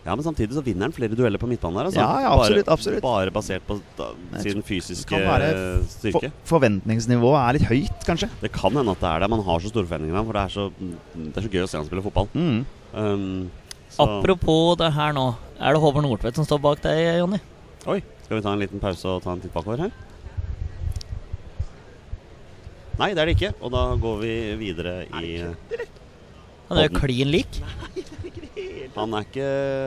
Ja, 0.00 0.14
men 0.16 0.24
samtidig 0.24 0.56
så 0.56 0.62
vinner 0.64 0.88
han 0.88 0.94
flere 0.96 1.16
dueller 1.16 1.40
på 1.40 1.48
midtbanen 1.50 1.76
der. 1.76 1.88
Altså. 1.90 2.00
Ja, 2.00 2.24
ja, 2.24 2.30
absolutt, 2.32 2.64
bare, 2.64 2.76
absolutt. 2.76 3.02
Bare 3.04 3.34
basert 3.34 3.66
på 3.68 3.76
da, 3.98 4.08
sin 4.40 4.62
fysiske 4.64 5.20
være 5.20 5.50
styrke. 5.92 6.30
For, 6.30 6.54
forventningsnivået 6.54 7.40
er 7.40 7.58
litt 7.58 7.66
høyt, 7.68 8.06
kanskje. 8.08 8.30
Det 8.40 8.52
kan 8.54 8.76
hende 8.76 8.96
at 8.96 9.02
det 9.02 9.10
er 9.10 9.24
det. 9.24 9.30
Man 9.34 9.44
har 9.44 9.60
så 9.60 9.72
store 9.72 9.84
forventninger, 9.84 10.14
til 10.14 10.20
ham, 10.22 10.30
for 10.30 10.38
det 10.38 10.44
er 10.46 10.54
så, 10.56 10.68
det 11.20 11.42
er 11.42 11.46
så 11.46 11.52
gøy 11.52 11.66
å 11.66 11.70
se 11.70 11.80
han 11.80 11.88
spille 11.90 12.04
fotball. 12.06 12.30
Mm. 12.32 12.62
Um, 12.96 13.50
så, 13.90 14.06
Apropos 14.06 14.78
det 14.80 14.92
her 14.96 15.12
nå. 15.16 15.26
Er 15.60 15.76
det 15.76 15.82
Håvard 15.84 16.06
Nordtvedt 16.06 16.40
som 16.40 16.48
står 16.48 16.62
bak 16.64 16.80
deg, 16.86 17.02
Jonny? 17.20 17.42
Oi, 17.90 18.00
skal 18.24 18.38
vi 18.38 18.44
ta 18.46 18.54
en 18.54 18.62
liten 18.62 18.80
pause 18.80 19.18
og 19.18 19.20
ta 19.26 19.34
en 19.34 19.44
titt 19.44 19.52
bakover 19.52 19.84
her? 19.84 19.92
Nei, 23.00 23.14
det 23.16 23.22
er 23.22 23.30
det 23.30 23.36
ikke. 23.38 23.52
Og 23.64 23.72
da 23.72 23.82
går 23.96 24.16
vi 24.20 24.32
videre 24.60 24.94
i 25.22 25.38
Han 26.68 26.78
er 26.78 26.88
jo 26.90 27.00
klin 27.00 27.30
lik. 27.32 27.60
Han 28.96 29.14
er 29.16 29.24
ikke 29.24 29.46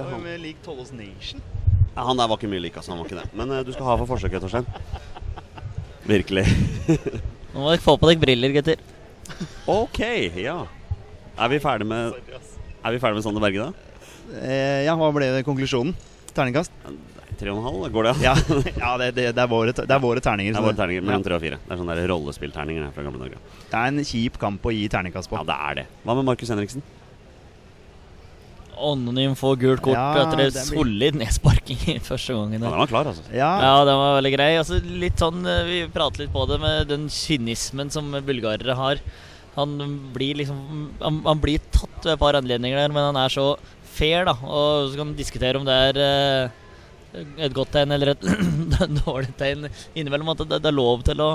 Han, 0.10 0.26
lik 0.42 0.64
Tollos 0.66 0.90
Nation. 0.96 1.44
ja, 1.94 2.02
han 2.08 2.18
der 2.18 2.30
var 2.32 2.40
ikke 2.40 2.50
mye 2.50 2.64
lik, 2.64 2.78
altså. 2.80 2.96
Han 2.96 3.04
var 3.04 3.12
ikke 3.12 3.22
det. 3.22 3.28
Men 3.38 3.54
uh, 3.54 3.62
du 3.62 3.70
skal 3.76 3.92
ha 3.92 3.98
for 4.02 4.10
forsøket, 4.16 4.42
Torstein. 4.42 4.66
Virkelig. 6.10 6.48
Nå 7.54 7.62
må 7.62 7.70
dere 7.70 7.84
få 7.84 7.96
på 8.02 8.10
dere 8.10 8.24
briller, 8.24 8.56
gutter. 8.56 8.82
Ok, 9.70 10.02
ja. 10.42 10.58
Er 11.38 11.54
vi 11.54 11.62
ferdig 11.62 11.88
med 11.90 12.18
Er 12.18 12.92
vi 12.92 13.00
ferdig 13.00 13.20
med 13.20 13.26
Sander 13.26 13.44
Berge, 13.46 13.70
da? 13.70 13.90
Eh, 14.42 14.82
ja, 14.88 14.98
hva 14.98 15.12
ble 15.14 15.30
konklusjonen? 15.46 15.94
Terningkast? 16.34 16.73
Nei, 17.34 17.40
Tre 17.40 17.52
og 17.52 17.60
en 17.60 17.66
halv? 17.66 17.86
Går 17.94 18.08
det? 18.10 18.14
Ja, 18.24 18.34
ja 18.84 18.90
det, 19.02 19.12
det, 19.18 19.28
det, 19.34 19.42
er 19.42 19.50
våre, 19.50 19.74
det 19.74 19.90
er 19.90 20.02
våre 20.02 20.24
terninger. 20.24 20.54
Det 20.54 20.60
er 20.60 20.66
våre 20.68 20.78
terninger 20.78 21.06
mellom 21.06 21.24
tre 21.26 21.38
og 21.38 21.44
fire. 21.44 21.60
Det 21.64 21.74
er 21.74 21.80
sånne 21.82 21.96
rollespillterninger 22.12 22.92
fra 22.96 23.06
gamle 23.06 23.24
dager. 23.26 23.40
Det 23.70 23.80
er 23.80 23.94
en 23.94 24.10
kjip 24.10 24.38
kamp 24.42 24.66
å 24.66 24.74
gi 24.74 24.84
terningkast 24.92 25.32
på. 25.32 25.40
Ja, 25.40 25.48
det 25.48 25.58
er 25.70 25.80
det. 25.82 25.88
Hva 26.04 26.18
med 26.20 26.30
Markus 26.30 26.54
Henriksen? 26.54 26.86
Anonym 28.84 29.36
får 29.38 29.60
gult 29.62 29.84
kort 29.86 29.96
Ja, 29.96 30.24
etter 30.24 30.42
en 30.48 30.56
solid 30.58 31.18
nedsparking 31.20 31.84
i 31.94 32.00
første 32.04 32.36
gangen. 32.36 32.58
Ja, 32.58 32.72
den 32.72 32.82
var 32.82 32.90
klar, 32.90 33.10
altså. 33.12 33.26
Ja, 33.32 33.52
Ja, 33.62 33.76
den 33.88 34.00
var 34.02 34.18
veldig 34.18 34.34
grei. 34.34 34.50
Altså, 34.62 34.80
litt 35.04 35.22
sånn, 35.22 35.46
eh, 35.46 35.62
Vi 35.70 35.84
prater 35.94 36.26
litt 36.26 36.34
på 36.34 36.48
det 36.50 36.60
med 36.62 36.90
den 36.90 37.06
kynismen 37.14 37.94
som 37.94 38.10
bulgarere 38.26 38.76
har. 38.78 39.04
Han 39.54 39.78
blir 40.16 40.42
liksom 40.42 40.90
Han, 41.00 41.22
han 41.26 41.40
blir 41.40 41.62
tatt 41.72 42.02
ved 42.04 42.16
et 42.16 42.20
par 42.20 42.34
anledninger 42.34 42.78
der, 42.78 42.94
men 42.94 43.14
han 43.14 43.22
er 43.22 43.30
så 43.30 43.54
fair, 43.94 44.26
da. 44.26 44.34
Og 44.42 44.92
så 44.92 44.98
kan 44.98 45.08
man 45.12 45.18
diskutere 45.18 45.60
om 45.60 45.66
det 45.68 45.80
er 45.94 46.02
eh, 46.02 46.60
et 47.14 47.54
godt 47.54 47.72
tegn 47.76 47.92
eller 47.96 48.14
et 48.16 48.24
dårlig 49.06 49.34
tegn 49.38 49.68
innimellom. 49.96 50.30
At 50.34 50.46
det, 50.50 50.62
det 50.64 50.72
er 50.72 50.78
lov 50.78 51.04
til 51.06 51.22
å 51.22 51.34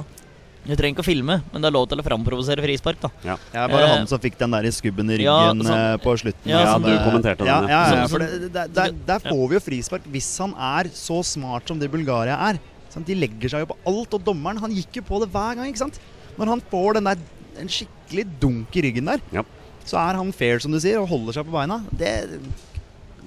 Du 0.68 0.72
trenger 0.76 0.96
ikke 0.98 1.04
å 1.04 1.06
filme, 1.06 1.36
men 1.52 1.62
det 1.62 1.68
er 1.70 1.72
lov 1.76 1.86
til 1.88 2.00
å 2.02 2.04
framprovosere 2.04 2.60
frispark, 2.64 2.98
da. 3.00 3.08
Ja. 3.24 3.36
det 3.52 3.60
er 3.62 3.70
bare 3.72 3.84
Eh, 3.86 3.92
han 3.94 4.08
som 4.10 4.18
fikk 4.20 4.34
den 4.40 4.50
der 4.52 4.66
i 4.68 4.72
skubben 4.74 5.08
i 5.14 5.16
ja, 5.22 5.36
ryggen 5.48 5.62
sånn- 5.64 5.78
eh, 5.94 6.00
på 6.02 6.12
slutten. 6.20 6.50
ja, 6.50 6.64
sånn- 6.74 6.82
det. 6.84 6.96
Du 6.98 7.04
kommenterte 7.06 7.44
den, 7.46 7.48
ja. 7.48 7.60
ja. 7.62 7.68
Ja, 7.70 7.78
ja, 7.94 8.02
Sånn- 8.02 8.10
for 8.10 8.18
det, 8.24 8.50
der, 8.52 8.68
der, 8.80 8.96
der 9.06 9.22
får 9.30 9.44
vi 9.48 9.56
jo 9.56 9.62
frispark 9.64 10.08
hvis 10.12 10.28
han 10.42 10.52
er 10.58 10.90
så 10.98 11.20
smart 11.24 11.70
som 11.70 11.78
det 11.80 11.88
Bulgaria 11.94 12.36
er. 12.50 12.58
Sant? 12.90 13.06
De 13.08 13.14
legger 13.16 13.48
seg 13.54 13.64
jo 13.64 13.70
på 13.70 13.78
alt, 13.86 14.18
og 14.18 14.24
dommeren 14.26 14.60
han 14.60 14.74
gikk 14.74 14.98
jo 15.00 15.06
på 15.08 15.22
det 15.22 15.30
hver 15.32 15.56
gang. 15.56 15.70
ikke 15.70 15.84
sant? 15.86 16.00
Når 16.36 16.52
han 16.56 16.62
får 16.74 16.98
den 16.98 17.04
der 17.12 17.24
en 17.62 17.68
skikkelig 17.78 18.26
dunk 18.42 18.76
i 18.76 18.82
ryggen 18.90 19.08
der, 19.08 19.20
Ja. 19.32 19.42
så 19.88 19.96
er 20.02 20.18
han 20.20 20.32
fair, 20.36 20.58
som 20.60 20.74
du 20.74 20.80
sier, 20.82 20.98
og 21.00 21.08
holder 21.08 21.38
seg 21.38 21.46
på 21.48 21.54
beina. 21.54 21.80
Det, 21.96 22.12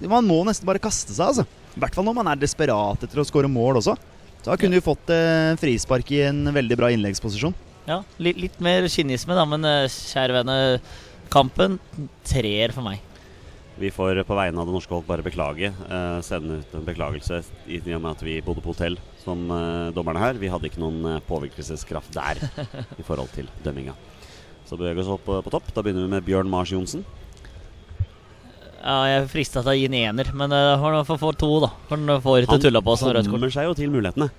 Man 0.01 0.25
må 0.27 0.43
nesten 0.46 0.65
bare 0.65 0.79
kaste 0.81 1.13
seg, 1.13 1.25
altså. 1.31 1.46
I 1.72 1.82
hvert 1.82 1.96
fall 1.96 2.08
når 2.08 2.18
man 2.18 2.32
er 2.32 2.40
desperat 2.42 3.06
etter 3.06 3.22
å 3.22 3.28
skåre 3.28 3.51
mål 3.51 3.80
også. 3.82 3.96
Da 4.46 4.58
kunne 4.58 4.80
vi 4.80 4.84
fått 4.84 5.12
eh, 5.13 5.54
frispark 5.62 6.10
i 6.16 6.24
en 6.25 6.50
veldig 6.54 6.78
bra 6.80 6.90
innleggsposisjon. 6.92 7.54
Ja, 7.88 8.01
litt, 8.22 8.40
litt 8.42 8.58
mer 8.63 8.88
kynisme, 8.90 9.38
da, 9.38 9.46
men 9.50 9.66
eh, 9.68 9.86
kjære 9.92 10.42
vene, 10.42 10.58
kampen 11.32 11.78
treer 12.28 12.74
for 12.75 12.86
meg. 12.86 13.01
Vi 13.82 13.90
får 13.94 14.20
på 14.28 14.36
vegne 14.38 14.62
av 14.62 14.68
det 14.68 14.75
norske 14.75 14.92
folk 14.92 15.08
bare 15.08 15.24
beklage. 15.25 15.72
Eh, 15.72 16.18
sende 16.25 16.60
ut 16.62 16.74
en 16.78 16.86
beklagelse 16.86 17.40
i 17.72 17.80
og 17.82 18.01
med 18.04 18.12
at 18.12 18.24
vi 18.25 18.42
bodde 18.46 18.62
på 18.62 18.75
hotell 18.75 18.98
som 19.24 19.48
eh, 19.50 19.94
dommerne 19.96 20.22
her. 20.22 20.38
Vi 20.42 20.51
hadde 20.51 20.68
ikke 20.70 20.82
noen 20.84 21.16
eh, 21.16 21.24
påvirkelseskraft 21.25 22.13
der 22.13 22.42
i 23.01 23.06
forhold 23.08 23.32
til 23.34 23.50
dømminga. 23.66 23.96
Så 24.68 24.78
beveger 24.78 25.00
vi 25.00 25.06
oss 25.06 25.13
opp 25.16 25.25
på, 25.25 25.40
på 25.42 25.54
topp. 25.54 25.72
Da 25.74 25.82
begynner 25.86 26.06
vi 26.06 26.13
med 26.13 26.28
Bjørn 26.28 26.51
Mars 26.51 26.74
Johnsen. 26.74 27.06
Ja, 28.82 28.96
jeg 29.06 29.26
frister 29.30 29.34
frista 29.34 29.62
til 29.62 29.72
å 29.72 29.76
gi 29.78 29.88
en 29.90 29.98
ener, 30.00 30.32
men 30.34 30.54
uh, 30.56 30.78
han 30.82 31.04
får 31.06 31.20
få 31.22 31.32
to, 31.38 31.50
da. 31.62 31.70
Han 31.92 32.10
får 32.24 32.48
ikke 32.48 32.62
tulla 32.64 32.82
på 32.82 32.96
sånn 32.98 33.14
rødt 33.14 33.28
kort. 33.28 33.36
kommer 33.36 33.54
seg 33.54 33.68
jo 33.70 33.76
til 33.78 33.92
mulighetene. 33.94 34.30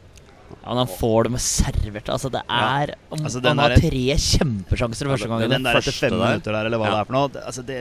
Ja, 0.53 0.69
men 0.75 0.81
han 0.83 0.91
får 0.91 1.29
det 1.29 1.33
med 1.37 1.43
servert. 1.43 2.11
Altså, 2.13 2.31
det 2.33 2.43
er 2.45 2.93
ja. 2.95 2.99
Altså, 3.17 3.41
Han 3.45 3.63
har 3.63 3.77
tre 3.79 4.03
kjempesjanser 4.27 5.11
første 5.11 5.31
gangen. 5.31 5.51
Den 5.51 5.65
der 5.67 5.79
etter 5.79 5.89
første 5.89 6.09
fem 6.09 6.19
minutter 6.19 6.57
der, 6.59 6.69
eller 6.69 6.83
hva 6.83 6.91
Ja. 6.91 6.93
det 6.93 7.01
er 7.01 7.09
for 7.09 7.17
noe, 7.17 7.31
det, 7.33 7.45
altså 7.51 7.65
det, 7.67 7.79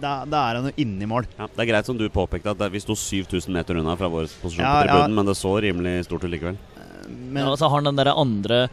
da, 0.00 0.12
da 0.24 0.42
er 0.48 0.60
han 0.60 0.68
jo 0.70 0.74
inne 0.84 1.04
i 1.04 1.10
mål. 1.10 1.26
Ja, 1.38 1.48
det 1.50 1.64
er 1.64 1.70
greit 1.72 1.90
som 1.90 1.98
du 1.98 2.06
påpekte 2.14 2.54
at 2.54 2.62
vi 2.72 2.82
sto 2.82 2.96
7000 2.96 3.54
meter 3.54 3.80
unna 3.80 3.96
fra 3.98 4.10
vår 4.12 4.30
posisjon 4.42 4.64
Ja, 4.64 4.76
på 4.80 4.86
ja. 4.86 4.92
tribunen, 4.94 5.18
men 5.18 5.28
det 5.30 5.36
så 5.38 5.54
rimelig 5.62 5.96
stort 6.08 6.24
ut 6.24 6.30
likevel. 6.32 6.60
Men 7.08 7.42
Ja, 7.44 7.50
og 7.52 7.58
så 7.58 7.68
har 7.68 7.80
han 7.82 7.90
den 7.90 7.98
der 8.00 8.12
andre 8.14 8.68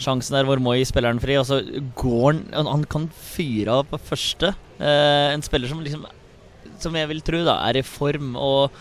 sjansen 0.00 0.38
der 0.38 0.48
hvor 0.48 0.60
Moi 0.62 0.80
spiller 0.88 1.12
den 1.12 1.20
fri, 1.22 1.36
og 1.36 1.46
så 1.48 1.60
går 1.94 2.32
han 2.32 2.44
Han, 2.56 2.66
han 2.72 2.84
kan 2.88 3.08
fyre 3.12 3.80
av 3.80 3.90
på 3.90 4.00
første. 4.00 4.54
Eh, 4.80 5.28
en 5.34 5.44
spiller 5.44 5.68
som 5.68 5.82
liksom 5.84 6.06
Som 6.80 6.96
jeg 6.96 7.10
vil 7.10 7.22
tro 7.24 7.42
da 7.46 7.60
er 7.68 7.80
i 7.80 7.86
form 7.86 8.34
og 8.40 8.80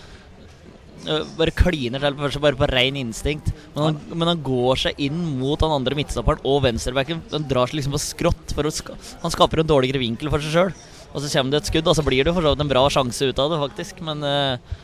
bare 1.39 1.53
kliner 1.55 2.01
til 2.03 2.15
først, 2.19 2.41
bare 2.43 2.59
på 2.59 2.67
ren 2.67 2.97
instinkt. 2.99 3.53
Men 3.75 3.83
han, 3.85 3.99
men 4.11 4.31
han 4.33 4.43
går 4.43 4.81
seg 4.83 4.99
inn 5.07 5.19
mot 5.39 5.59
den 5.61 5.71
andre 5.71 5.95
midtstopperen 5.95 6.43
og 6.47 6.63
venstrebacken. 6.65 7.21
Han 7.31 7.47
drar 7.47 7.69
seg 7.69 7.79
liksom 7.79 7.95
på 7.95 8.03
skrått. 8.03 8.55
Ska 8.75 8.97
han 9.21 9.33
skaper 9.33 9.63
en 9.63 9.69
dårligere 9.69 10.01
vinkel 10.01 10.31
for 10.33 10.43
seg 10.43 10.55
sjøl. 10.55 10.73
Og 11.09 11.23
så 11.23 11.31
kommer 11.31 11.55
det 11.55 11.63
et 11.63 11.71
skudd, 11.71 11.87
og 11.89 11.97
så 11.97 12.05
blir 12.05 12.27
det 12.27 12.35
for 12.35 12.45
så 12.45 12.53
vidt 12.53 12.63
en 12.65 12.69
bra 12.69 12.83
sjanse 12.93 13.31
ut 13.31 13.41
av 13.41 13.53
det, 13.53 13.61
faktisk. 13.63 14.03
Men 14.05 14.21
uh, 14.27 14.77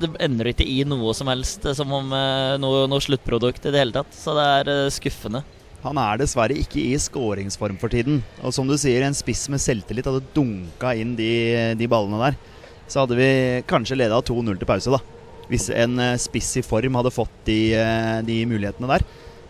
det 0.00 0.12
ender 0.24 0.52
ikke 0.52 0.68
i 0.68 0.80
noe 0.88 1.12
som 1.16 1.28
helst 1.28 1.66
eh, 1.66 1.76
som 1.76 1.90
om 1.92 2.14
uh, 2.14 2.56
noe, 2.62 2.86
noe 2.88 3.02
sluttprodukt 3.02 3.66
i 3.66 3.74
det 3.74 3.82
hele 3.82 3.96
tatt. 3.98 4.14
Så 4.14 4.36
det 4.38 4.46
er 4.60 4.70
uh, 4.72 4.92
skuffende. 4.94 5.42
Han 5.84 5.98
er 6.02 6.18
dessverre 6.18 6.56
ikke 6.58 6.80
i 6.82 6.96
skåringsform 6.98 7.78
for 7.78 7.92
tiden. 7.92 8.22
Og 8.42 8.54
som 8.54 8.66
du 8.66 8.74
sier, 8.80 9.04
en 9.06 9.16
spiss 9.16 9.46
med 9.52 9.62
selvtillit 9.62 10.08
hadde 10.08 10.26
dunka 10.34 10.94
inn 10.98 11.14
de, 11.18 11.30
de 11.78 11.90
ballene 11.90 12.18
der. 12.24 12.38
Så 12.90 13.04
hadde 13.04 13.18
vi 13.18 13.30
kanskje 13.68 13.98
leda 14.00 14.18
2-0 14.24 14.58
til 14.58 14.68
pause, 14.68 14.90
da. 14.90 15.00
Hvis 15.48 15.68
en 15.72 15.96
eh, 16.02 16.18
spiss 16.20 16.50
i 16.60 16.64
form 16.66 16.98
hadde 16.98 17.14
fått 17.14 17.34
de, 17.46 17.58
eh, 17.78 18.18
de 18.26 18.42
mulighetene 18.48 18.90
der. 18.90 19.04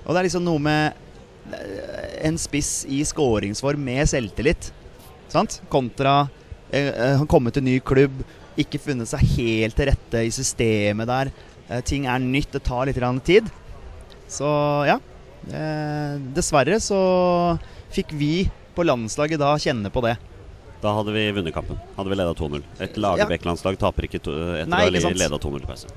Og 0.05 0.13
det 0.13 0.21
er 0.21 0.29
liksom 0.29 0.45
noe 0.47 0.63
med 0.63 1.55
eh, 1.55 2.11
en 2.29 2.39
spiss 2.39 2.83
i 2.91 3.01
skåringsform 3.07 3.83
med 3.89 4.05
selvtillit, 4.11 4.73
sant? 5.33 5.63
kontra 5.73 6.27
å 6.69 7.25
komme 7.33 7.49
til 7.49 7.65
ny 7.65 7.79
klubb, 7.81 8.19
ikke 8.61 8.77
funnet 8.83 9.09
seg 9.09 9.23
helt 9.39 9.79
til 9.79 9.89
rette 9.89 10.21
i 10.27 10.33
systemet 10.35 11.09
der. 11.09 11.31
Ting 11.89 12.05
er 12.05 12.21
nytt, 12.21 12.51
det 12.53 12.61
tar 12.67 12.85
litt 12.85 13.25
tid. 13.25 13.49
Så 14.29 14.51
ja. 14.85 14.99
Eh, 15.53 16.19
dessverre 16.37 16.77
så 16.83 16.99
fikk 17.95 18.13
vi 18.19 18.33
på 18.77 18.85
landslaget 18.87 19.41
da 19.41 19.55
kjenne 19.61 19.91
på 19.93 20.03
det. 20.05 20.17
Da 20.83 20.93
hadde 20.95 21.11
vi 21.15 21.25
vunnet 21.35 21.55
kampen. 21.55 21.79
Hadde 21.97 22.13
vi 22.13 22.19
leda 22.21 22.35
2-0. 22.39 22.63
Et 22.85 22.95
Lagerbäck-landslag 23.03 23.79
taper 23.81 24.07
ikke 24.07 24.21
to 24.23 24.35
etter 24.55 24.71
Nei, 24.71 24.85
å 24.87 25.03
ha 25.09 25.11
leda 25.11 25.39
2-0 25.41 25.59
til 25.59 25.67
pause. 25.67 25.89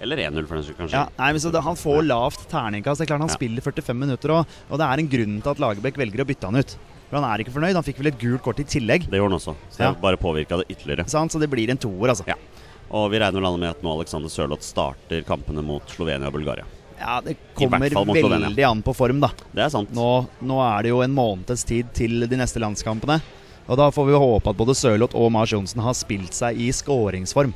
Eller 0.00 0.16
1-0, 0.16 0.46
for 0.48 0.56
den 0.56 0.64
skyld, 0.64 0.78
kanskje. 0.78 0.96
Ja, 0.96 1.04
nei, 1.18 1.28
men 1.36 1.42
så 1.44 1.52
det, 1.52 1.60
Han 1.62 1.76
får 1.76 2.06
lavt 2.08 2.46
terningkast. 2.48 2.98
Det 2.98 3.04
er 3.04 3.10
klart 3.12 3.20
Han 3.20 3.28
Ja. 3.28 3.34
spiller 3.36 3.60
45 3.62 3.98
minutter, 4.00 4.32
og, 4.32 4.46
og 4.70 4.78
det 4.80 4.86
er 4.88 4.98
en 4.98 5.10
grunn 5.12 5.42
til 5.44 5.50
at 5.52 5.58
Lagerbäck 5.60 6.00
velger 6.00 6.24
å 6.24 6.26
bytte 6.26 6.48
han 6.48 6.56
ut. 6.56 6.74
For 7.10 7.20
Han 7.20 7.26
er 7.28 7.44
ikke 7.44 7.52
fornøyd. 7.52 7.74
Han 7.76 7.84
fikk 7.84 7.98
vel 8.00 8.06
et 8.08 8.18
gult 8.18 8.42
kort 8.42 8.58
i 8.58 8.64
tillegg. 8.64 9.10
Det 9.10 9.20
gjorde 9.20 9.30
han 9.36 9.38
også. 9.38 9.54
Så 9.70 9.76
det 9.76 9.86
Ja. 9.86 9.92
bare 10.00 10.16
påvirka 10.16 10.56
det 10.58 10.68
ytterligere. 10.72 11.06
Sant? 11.08 11.32
Så 11.32 11.38
det 11.38 11.50
blir 11.50 11.68
en 11.70 11.76
toer, 11.76 12.08
altså. 12.08 12.24
Ja. 12.26 12.34
Og 12.90 13.10
vi 13.12 13.18
regner 13.20 13.44
alle 13.44 13.58
med 13.58 13.70
at 13.70 13.82
nå 13.82 13.92
Alexander 13.94 14.28
Sørloth 14.28 14.62
starter 14.64 15.22
kampene 15.22 15.62
mot 15.62 15.82
Slovenia 15.86 16.26
og 16.26 16.32
Bulgaria. 16.32 16.64
Ja, 17.00 17.20
Det 17.24 17.36
kommer 17.56 17.80
veldig 17.80 18.30
veldig 18.30 18.64
an 18.68 18.82
på 18.84 18.94
form, 18.94 19.22
da. 19.24 19.30
Det 19.56 19.64
er 19.64 19.70
sant. 19.72 19.92
Nå, 19.96 20.08
nå 20.44 20.58
er 20.64 20.84
det 20.84 20.92
jo 20.92 21.00
en 21.04 21.14
måneds 21.16 21.64
tid 21.66 21.88
til 21.96 22.26
de 22.28 22.40
neste 22.40 22.60
landskampene. 22.62 23.20
Og 23.70 23.78
da 23.78 23.86
får 23.94 24.08
vi 24.08 24.18
håpe 24.18 24.50
at 24.50 24.58
både 24.58 24.74
Sørloth 24.76 25.16
og 25.16 25.30
Mars 25.32 25.52
Johnsen 25.54 25.80
har 25.84 25.94
spilt 25.96 26.34
seg 26.36 26.58
i 26.58 26.68
skåringsform. 26.74 27.54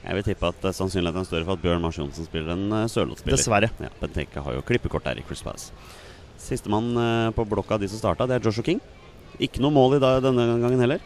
Jeg 0.00 0.16
vil 0.16 0.24
tippe 0.24 0.48
at 0.48 0.64
uh, 0.64 0.72
sannsynligheten 0.72 1.24
er 1.24 1.28
større 1.28 1.46
for 1.48 1.58
at 1.58 1.64
Bjørn 1.64 1.82
Mars 1.82 1.98
Johnsen 1.98 2.28
spiller 2.28 2.54
enn 2.54 2.70
uh, 2.72 2.86
Sørloth-spiller. 2.88 3.36
Dessverre. 3.36 3.70
Ja, 3.82 3.90
Benteke 4.00 4.44
har 4.44 4.56
jo 4.56 4.64
klippekort 4.64 5.04
der 5.08 5.20
i 5.20 5.24
Chris 5.26 5.42
Palace. 5.44 5.74
Sistemann 6.40 6.94
uh, 6.96 7.32
på 7.36 7.44
blokka 7.48 7.76
av 7.76 7.82
de 7.82 7.90
som 7.90 8.00
starta, 8.00 8.28
det 8.28 8.38
er 8.38 8.48
Joshua 8.48 8.64
King. 8.68 8.80
Ikke 9.40 9.60
noe 9.64 9.74
mål 9.74 9.98
i 9.98 10.02
dag 10.02 10.22
denne 10.24 10.46
gangen 10.62 10.84
heller. 10.84 11.04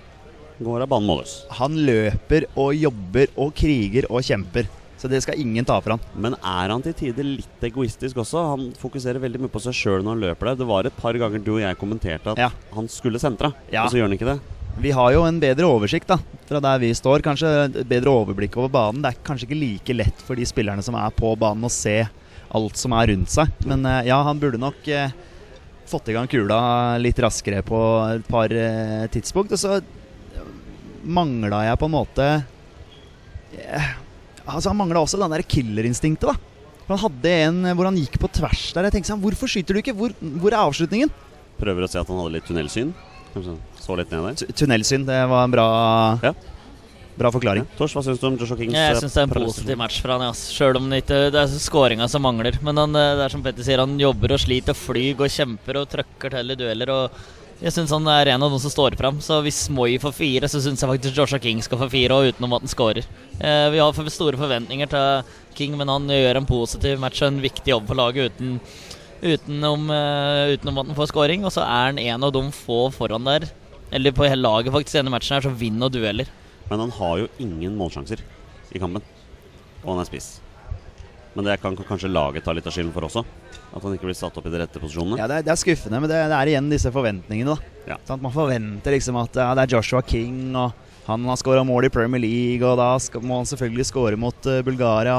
Går 0.63 0.85
av 0.85 0.91
banen 0.91 1.11
målløs. 1.11 1.41
Han 1.59 1.75
løper 1.87 2.47
og 2.55 2.75
jobber 2.79 3.33
og 3.43 3.55
kriger 3.59 4.07
og 4.11 4.23
kjemper. 4.27 4.71
Så 5.05 5.09
det 5.13 5.19
skal 5.21 5.37
ingen 5.37 5.67
ta 5.69 5.75
fra 5.85 5.99
han. 5.99 6.05
Men 6.17 6.33
er 6.41 6.71
han 6.73 6.81
til 6.81 6.95
tider 6.97 7.27
litt 7.29 7.65
egoistisk 7.69 8.17
også? 8.23 8.41
Han 8.55 8.63
fokuserer 8.81 9.21
veldig 9.21 9.43
mye 9.43 9.53
på 9.53 9.61
seg 9.61 9.77
sjøl 9.77 10.01
når 10.01 10.15
han 10.15 10.23
løper 10.23 10.49
der. 10.49 10.57
Det 10.63 10.69
var 10.71 10.87
et 10.89 10.97
par 10.97 11.13
ganger 11.21 11.43
du 11.45 11.51
og 11.59 11.61
jeg 11.61 11.77
kommenterte 11.77 12.33
at 12.33 12.39
Ja. 12.41 12.49
han 12.73 12.89
skulle 12.89 13.21
sentra, 13.21 13.51
Ja. 13.71 13.85
og 13.85 13.91
så 13.93 13.99
gjør 14.01 14.09
han 14.09 14.17
ikke 14.17 14.31
det. 14.33 14.39
Vi 14.81 14.91
har 14.97 15.13
jo 15.13 15.25
en 15.29 15.39
bedre 15.39 15.69
oversikt 15.69 16.07
da 16.09 16.17
fra 16.49 16.59
der 16.59 16.79
vi 16.81 16.89
står. 16.97 17.21
Kanskje 17.21 17.51
et 17.69 17.87
bedre 17.87 18.09
overblikk 18.17 18.57
over 18.57 18.71
banen. 18.73 19.03
Det 19.05 19.13
er 19.13 19.21
kanskje 19.29 19.45
ikke 19.47 19.61
like 19.61 19.95
lett 19.95 20.25
for 20.25 20.35
de 20.41 20.47
spillerne 20.49 20.83
som 20.83 20.95
er 20.97 21.11
på 21.11 21.37
banen, 21.39 21.63
å 21.69 21.71
se 21.71 22.09
alt 22.51 22.77
som 22.81 22.93
er 22.97 23.09
rundt 23.13 23.29
seg. 23.29 23.53
Men 23.67 23.85
eh, 23.85 24.07
ja, 24.09 24.23
han 24.25 24.41
burde 24.41 24.57
nok 24.59 24.89
eh, 24.89 25.11
fått 25.87 26.09
i 26.09 26.15
gang 26.17 26.27
kula 26.27 26.97
litt 26.99 27.21
raskere 27.21 27.61
på 27.63 27.79
et 28.17 28.27
par 28.27 28.49
eh, 28.51 29.05
tidspunkt. 29.13 29.53
Og 29.53 29.59
så 29.61 29.83
mangla 31.05 31.61
jeg 31.69 31.79
på 31.79 31.85
en 31.91 31.93
måte 31.93 32.29
eh, 33.61 33.93
Altså 34.47 34.69
Han 34.73 34.77
mangla 34.77 35.01
også 35.05 35.19
den 35.21 35.31
det 35.33 35.47
killerinstinktet. 35.49 36.29
da 36.29 36.35
Han 36.89 36.99
hadde 37.01 37.31
en 37.49 37.65
eh, 37.67 37.75
hvor 37.75 37.85
han 37.89 37.97
gikk 37.97 38.19
på 38.21 38.29
tvers 38.33 38.73
der. 38.77 38.85
Jeg 38.89 38.93
tenkte 38.99 39.13
sånn, 39.15 39.23
Hvorfor 39.25 39.49
skyter 39.49 39.75
du 39.75 39.81
ikke? 39.81 39.95
Hvor, 39.97 40.13
hvor 40.21 40.53
er 40.53 40.61
avslutningen? 40.65 41.11
Prøver 41.61 41.87
å 41.87 41.89
si 41.89 41.99
at 42.01 42.09
han 42.11 42.19
hadde 42.21 42.35
litt 42.37 42.45
tunnelsyn. 42.49 42.91
Så 43.81 43.97
litt 43.99 44.11
ned 44.13 44.21
der. 44.29 44.35
Tu- 44.43 44.53
Tunnelsyn, 44.65 45.07
det 45.07 45.21
var 45.31 45.45
en 45.45 45.51
bra, 45.55 45.65
Ja. 46.23 46.33
bra 47.19 47.31
forklaring. 47.31 47.65
Ja. 47.65 47.77
Tors, 47.79 47.95
hva 47.95 48.03
syns 48.05 48.21
du 48.21 48.27
om 48.29 48.37
Joshua 48.39 48.57
Kings 48.59 48.75
Jeg 48.75 48.93
eh, 48.95 49.01
syns 49.01 49.15
det 49.15 49.23
er 49.23 49.27
en 49.29 49.35
positiv 49.45 49.77
match 49.79 50.01
for 50.03 50.13
han, 50.15 50.21
ja. 50.27 50.33
Sjøl 50.33 50.77
om 50.77 50.91
det 50.91 51.01
ikke 51.05 51.31
det 51.35 51.41
er 51.41 51.47
skåringa 51.65 52.09
som 52.11 52.23
mangler. 52.23 52.59
Men 52.63 52.77
han, 52.77 52.95
eh, 52.97 53.15
det 53.19 53.25
er 53.27 53.35
som 53.35 53.43
Petter 53.43 53.63
sier, 53.67 53.79
han 53.83 53.97
jobber 53.99 54.35
og 54.37 54.41
sliter 54.45 54.71
og 54.75 54.77
flyr 54.83 55.19
og 55.25 55.31
kjemper 55.31 55.81
og 55.83 55.89
trøkker 55.91 56.31
til 56.37 56.51
i 56.51 56.59
dueller. 56.59 56.91
Og 56.91 57.11
jeg 57.63 57.73
syns 57.73 57.93
han 57.95 58.09
er 58.11 58.33
en 58.33 58.43
av 58.43 58.51
de 58.53 58.59
som 58.61 58.73
står 58.73 58.97
fram. 58.99 59.21
Så 59.23 59.39
hvis 59.45 59.61
Moi 59.73 59.95
får 60.03 60.15
fire, 60.17 60.51
så 60.51 60.61
syns 60.63 60.83
jeg 60.83 60.91
faktisk 60.91 61.19
Joshua 61.21 61.41
King 61.43 61.63
skal 61.63 61.81
få 61.81 61.89
fire, 61.93 62.17
og 62.17 62.35
utenom 62.35 62.57
at 62.57 62.65
han 62.65 62.73
skårer. 62.73 63.07
Eh, 63.39 63.69
vi 63.73 63.81
har 63.81 64.11
store 64.11 64.41
forventninger 64.41 64.91
til 64.91 65.35
King, 65.55 65.77
men 65.79 65.93
han 65.93 66.11
gjør 66.11 66.41
en 66.41 66.49
positiv 66.49 66.99
match 67.03 67.23
og 67.23 67.31
en 67.31 67.43
viktig 67.45 67.71
jobb 67.71 67.87
for 67.91 68.01
laget 68.01 68.35
uten, 68.35 68.59
utenom, 69.23 69.87
uh, 69.89 70.51
utenom 70.53 70.83
at 70.83 70.91
han 70.91 70.99
får 70.99 71.13
scoring. 71.13 71.47
Og 71.47 71.55
så 71.55 71.63
er 71.63 71.93
han 71.93 72.03
en 72.03 72.27
av 72.27 72.35
de 72.35 72.43
få 72.53 72.89
foran 72.95 73.31
der, 73.31 73.47
eller 73.95 74.17
på 74.17 74.27
hele 74.27 74.43
laget 74.43 74.75
faktisk, 74.75 74.99
denne 74.99 75.15
matchen 75.15 75.39
her, 75.39 75.47
som 75.47 75.57
vinner 75.59 75.93
dueller. 75.93 76.29
Men 76.71 76.87
han 76.87 76.97
har 76.99 77.23
jo 77.23 77.31
ingen 77.39 77.79
målsjanser 77.79 78.25
i 78.75 78.83
kampen. 78.83 79.05
Og 79.85 79.95
han 79.95 80.03
er 80.03 80.11
spiss. 80.11 80.41
Men 81.35 81.47
det 81.47 81.61
kan 81.63 81.77
kanskje 81.77 82.11
laget 82.11 82.45
ta 82.47 82.55
litt 82.55 82.67
av 82.67 82.75
skylden 82.75 82.93
for 82.95 83.07
også? 83.07 83.25
At 83.75 83.83
han 83.83 83.97
ikke 83.97 84.07
blir 84.07 84.15
satt 84.15 84.37
opp 84.39 84.47
i 84.47 84.53
de 84.55 84.61
rette 84.61 84.79
posisjonene? 84.79 85.19
Ja, 85.19 85.27
det 85.27 85.41
er, 85.41 85.47
det 85.49 85.51
er 85.55 85.59
skuffende, 85.59 85.99
men 85.99 86.11
det, 86.11 86.19
det 86.31 86.37
er 86.39 86.51
igjen 86.53 86.69
disse 86.71 86.93
forventningene. 86.95 87.57
da 87.57 87.91
Ja. 87.91 87.97
Sant? 88.07 88.23
Man 88.23 88.33
forventer 88.35 88.95
liksom 88.95 89.19
at 89.19 89.35
ja, 89.35 89.49
det 89.59 89.65
er 89.67 89.75
Joshua 89.75 90.03
King, 90.07 90.55
og 90.55 90.73
han 91.09 91.27
har 91.29 91.37
skåra 91.41 91.65
mål 91.67 91.89
i 91.89 91.93
Premier 91.93 92.23
League, 92.23 92.63
og 92.65 92.79
da 92.81 92.93
skal, 93.03 93.25
må 93.27 93.41
han 93.41 93.49
selvfølgelig 93.51 93.89
skåre 93.91 94.17
mot 94.21 94.47
uh, 94.47 94.61
Bulgaria. 94.65 95.19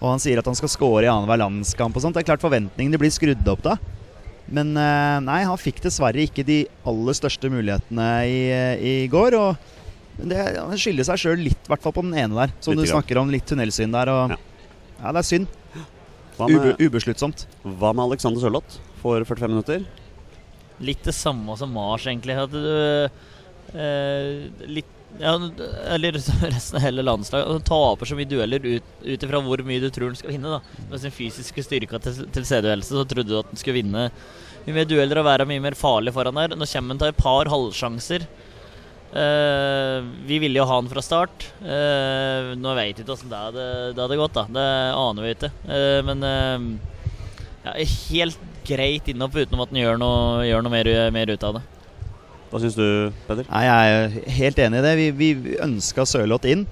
Og 0.00 0.06
han 0.14 0.22
sier 0.22 0.40
at 0.40 0.48
han 0.48 0.56
skal 0.56 0.72
skåre 0.72 1.04
i 1.04 1.10
annenhver 1.12 1.42
landskamp 1.42 1.94
og 1.94 2.02
sånt. 2.02 2.16
Det 2.16 2.24
er 2.24 2.30
klart 2.32 2.42
forventningene 2.42 2.98
blir 2.98 3.12
skrudd 3.12 3.44
opp 3.52 3.60
da. 3.68 3.76
Men 4.50 4.72
uh, 4.74 5.20
nei, 5.22 5.42
han 5.46 5.60
fikk 5.60 5.82
dessverre 5.84 6.24
ikke 6.24 6.42
de 6.48 6.62
aller 6.88 7.20
største 7.20 7.52
mulighetene 7.52 8.08
i, 8.26 8.40
i 8.80 8.94
går. 9.12 9.36
Og 9.38 10.24
det 10.32 10.40
han 10.56 10.72
skylder 10.80 11.06
seg 11.12 11.20
sjøl 11.22 11.44
litt, 11.50 11.60
i 11.68 11.70
hvert 11.70 11.84
fall 11.84 11.94
på 12.00 12.02
den 12.08 12.16
ene 12.16 12.32
der. 12.46 12.56
Som 12.64 12.74
litt 12.74 12.88
du 12.88 12.94
snakker 12.96 13.20
om, 13.20 13.30
litt 13.30 13.46
tunnelsyn 13.46 13.92
der. 13.94 14.10
Og, 14.16 14.32
Ja. 14.34 14.40
ja. 15.04 15.12
det 15.12 15.20
er 15.22 15.28
synd. 15.34 15.59
Hva 16.40 16.48
Ube, 16.50 16.70
med, 16.72 16.80
ubesluttsomt. 16.80 17.46
hva 17.64 17.92
med 17.94 18.06
Alexander 18.08 18.40
Sørloth? 18.42 18.78
for 19.00 19.22
45 19.24 19.48
minutter. 19.52 19.84
Litt 20.84 21.04
det 21.04 21.14
samme 21.16 21.54
som 21.56 21.70
Mars, 21.72 22.04
egentlig. 22.08 22.34
At 22.36 22.50
du 22.52 22.60
eh, 23.74 24.48
litt 24.68 24.96
ja, 25.18 25.32
eller 25.90 26.12
resten 26.54 26.78
av 26.78 26.84
hele 26.84 27.02
landslaget. 27.02 27.48
Han 27.50 27.64
taper 27.66 28.06
så 28.06 28.16
mye 28.18 28.28
dueller 28.30 28.62
ut 28.62 29.24
ifra 29.24 29.40
hvor 29.42 29.62
mye 29.66 29.82
du 29.82 29.88
tror 29.90 30.12
han 30.12 30.18
skal 30.20 30.34
vinne. 30.36 30.52
da 30.58 30.84
Med 30.92 31.00
sin 31.02 31.14
fysiske 31.14 31.64
styrke 31.66 31.98
til 32.00 32.14
til- 32.20 32.30
tilstedeværelse 32.36 32.94
så 32.94 33.06
trodde 33.10 33.28
du 33.32 33.38
at 33.40 33.50
han 33.50 33.58
skulle 33.60 33.80
vinne 33.82 34.04
mye 34.66 34.76
mer 34.76 34.84
dueller 34.86 35.18
og 35.22 35.26
være 35.26 35.48
mye 35.50 35.64
mer 35.64 35.74
farlig 35.78 36.12
foran 36.14 36.36
der. 36.38 36.54
Nå 36.56 36.68
kommer 36.68 36.94
han 36.94 37.02
til 37.02 37.08
et 37.14 37.20
par 37.24 37.50
halvsjanser 37.50 38.26
Eh, 39.10 39.96
vi 40.26 40.38
ville 40.38 40.60
jo 40.60 40.66
ha 40.68 40.76
han 40.78 40.88
fra 40.90 41.02
start. 41.02 41.48
Uh, 41.64 42.54
nå 42.54 42.74
vet 42.78 42.94
vi 42.94 43.02
ikke 43.02 43.16
åssen 43.16 43.30
det 43.32 43.40
hadde, 43.40 43.66
det 43.96 44.04
hadde 44.04 44.18
gått, 44.20 44.36
da. 44.36 44.44
Det 44.54 44.66
aner 45.00 45.26
vi 45.26 45.32
ikke. 45.34 45.50
Uh, 45.66 45.98
men 46.06 46.26
ja, 47.64 47.74
helt 47.82 48.48
greit 48.68 49.08
innopp 49.10 49.34
utenom 49.34 49.64
at 49.64 49.72
han 49.72 49.80
gjør 49.82 49.98
noe, 50.00 50.44
gjør 50.46 50.64
noe 50.64 50.74
mer, 50.74 50.90
mer 51.14 51.32
ut 51.32 51.46
av 51.48 51.58
det. 51.58 51.64
Hva 52.50 52.60
syns 52.62 52.76
du, 52.78 52.86
Peder? 53.28 53.46
Nei, 53.50 53.64
Jeg 53.66 53.96
er 53.96 54.36
helt 54.38 54.62
enig 54.62 54.78
i 54.78 54.84
det. 54.86 54.94
Vi, 54.98 55.08
vi 55.18 55.56
ønska 55.62 56.06
Sørloth 56.06 56.50
inn. 56.50 56.64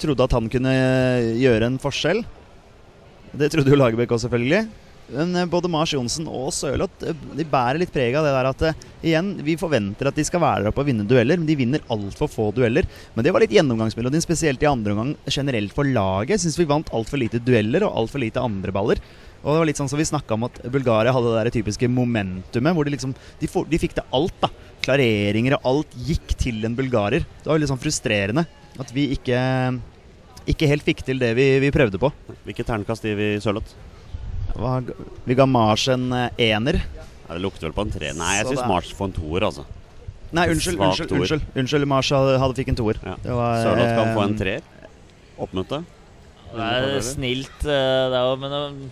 Trodde 0.00 0.28
at 0.28 0.36
han 0.36 0.48
kunne 0.52 0.74
gjøre 1.40 1.68
en 1.68 1.80
forskjell. 1.82 2.22
Det 3.36 3.50
trodde 3.52 3.72
jo 3.72 3.76
Lagerbäck 3.76 4.12
også, 4.14 4.28
selvfølgelig. 4.28 4.62
Men 5.12 5.36
eh, 5.36 5.46
både 5.48 5.70
Mars 5.72 5.92
Johnsen 5.94 6.28
og 6.28 6.50
Sørloth 6.52 7.06
eh, 7.06 7.16
de 7.38 7.46
bærer 7.48 7.80
litt 7.80 7.92
preg 7.94 8.16
av 8.18 8.26
det 8.26 8.34
der 8.34 8.48
at 8.50 8.64
eh, 8.68 8.82
igjen, 9.10 9.30
vi 9.44 9.56
forventer 9.60 10.10
at 10.10 10.18
de 10.18 10.24
skal 10.26 10.42
være 10.42 10.64
der 10.66 10.72
oppe 10.72 10.82
og 10.84 10.90
vinne 10.90 11.06
dueller, 11.08 11.40
men 11.40 11.48
de 11.48 11.56
vinner 11.58 11.84
altfor 11.92 12.30
få 12.32 12.50
dueller. 12.56 12.88
Men 13.14 13.24
det 13.26 13.32
var 13.34 13.44
litt 13.44 13.54
gjennomgangsmelodien, 13.56 14.24
spesielt 14.24 14.62
i 14.64 14.70
andre 14.70 14.94
omgang 14.94 15.14
generelt 15.24 15.74
for 15.76 15.88
laget. 15.88 16.42
Syns 16.42 16.58
vi 16.60 16.68
vant 16.68 16.92
altfor 16.94 17.20
lite 17.20 17.40
dueller 17.40 17.86
og 17.86 18.02
altfor 18.02 18.22
lite 18.22 18.42
andreballer. 18.44 19.00
Og 19.38 19.52
det 19.52 19.58
var 19.60 19.68
litt 19.70 19.80
sånn 19.80 19.90
som 19.90 20.00
vi 20.00 20.08
snakka 20.08 20.34
om 20.34 20.48
at 20.48 20.56
Bulgaria 20.74 21.14
hadde 21.14 21.30
det 21.30 21.42
der 21.46 21.54
typiske 21.60 21.88
momentumet, 21.88 22.74
hvor 22.74 22.88
de 22.88 22.96
liksom 22.96 23.12
De, 23.38 23.46
for, 23.50 23.68
de 23.70 23.78
fikk 23.78 23.94
til 23.96 24.16
alt, 24.18 24.34
da. 24.42 24.50
Klareringer 24.82 25.56
og 25.58 25.68
alt 25.70 26.00
gikk 26.08 26.34
til 26.40 26.64
en 26.66 26.74
bulgarer. 26.76 27.22
Det 27.22 27.48
var 27.48 27.60
litt 27.60 27.70
sånn 27.70 27.80
frustrerende 27.80 28.48
at 28.78 28.90
vi 28.94 29.08
ikke 29.14 29.38
ikke 30.48 30.68
helt 30.70 30.86
fikk 30.86 31.02
til 31.04 31.20
det 31.20 31.34
vi, 31.36 31.50
vi 31.60 31.72
prøvde 31.74 32.00
på. 32.00 32.10
Hvilket 32.46 32.70
ternekast 32.70 33.04
gir 33.04 33.18
vi 33.18 33.34
Sørloth? 33.42 33.74
Hva, 34.58 34.78
vi 35.28 35.36
ga 35.38 35.46
Mars 35.46 35.86
en 35.92 36.08
eh, 36.12 36.44
ener. 36.50 36.80
Ja, 37.28 37.34
det 37.36 37.42
lukter 37.44 37.68
vel 37.68 37.76
på 37.76 37.84
en 37.86 37.92
tre. 37.94 38.12
Nei, 38.16 38.32
jeg 38.40 38.48
syns 38.50 38.64
Mars 38.66 38.90
får 38.96 39.10
en 39.10 39.18
toer, 39.20 39.46
altså. 39.50 39.66
Nei, 40.34 40.48
unnskyld. 40.52 40.80
Unnskyld, 40.82 41.12
unnskyld, 41.16 41.44
unnskyld 41.56 41.88
Mars 41.88 42.10
hadde, 42.12 42.34
hadde 42.42 42.58
fikk 42.58 42.72
en 42.74 42.80
toer. 42.80 42.98
Ja. 43.04 43.14
Var, 43.24 43.62
Sørloth 43.64 43.94
kan 43.96 44.10
få 44.16 44.24
en 44.24 44.34
eh, 44.34 44.40
treer. 44.42 44.66
Oppmøte. 45.38 45.82
Det 46.48 46.66
er 46.66 47.02
snilt, 47.04 47.60
eh, 47.62 48.04
det 48.12 48.24
òg, 48.24 48.42
men 48.42 48.90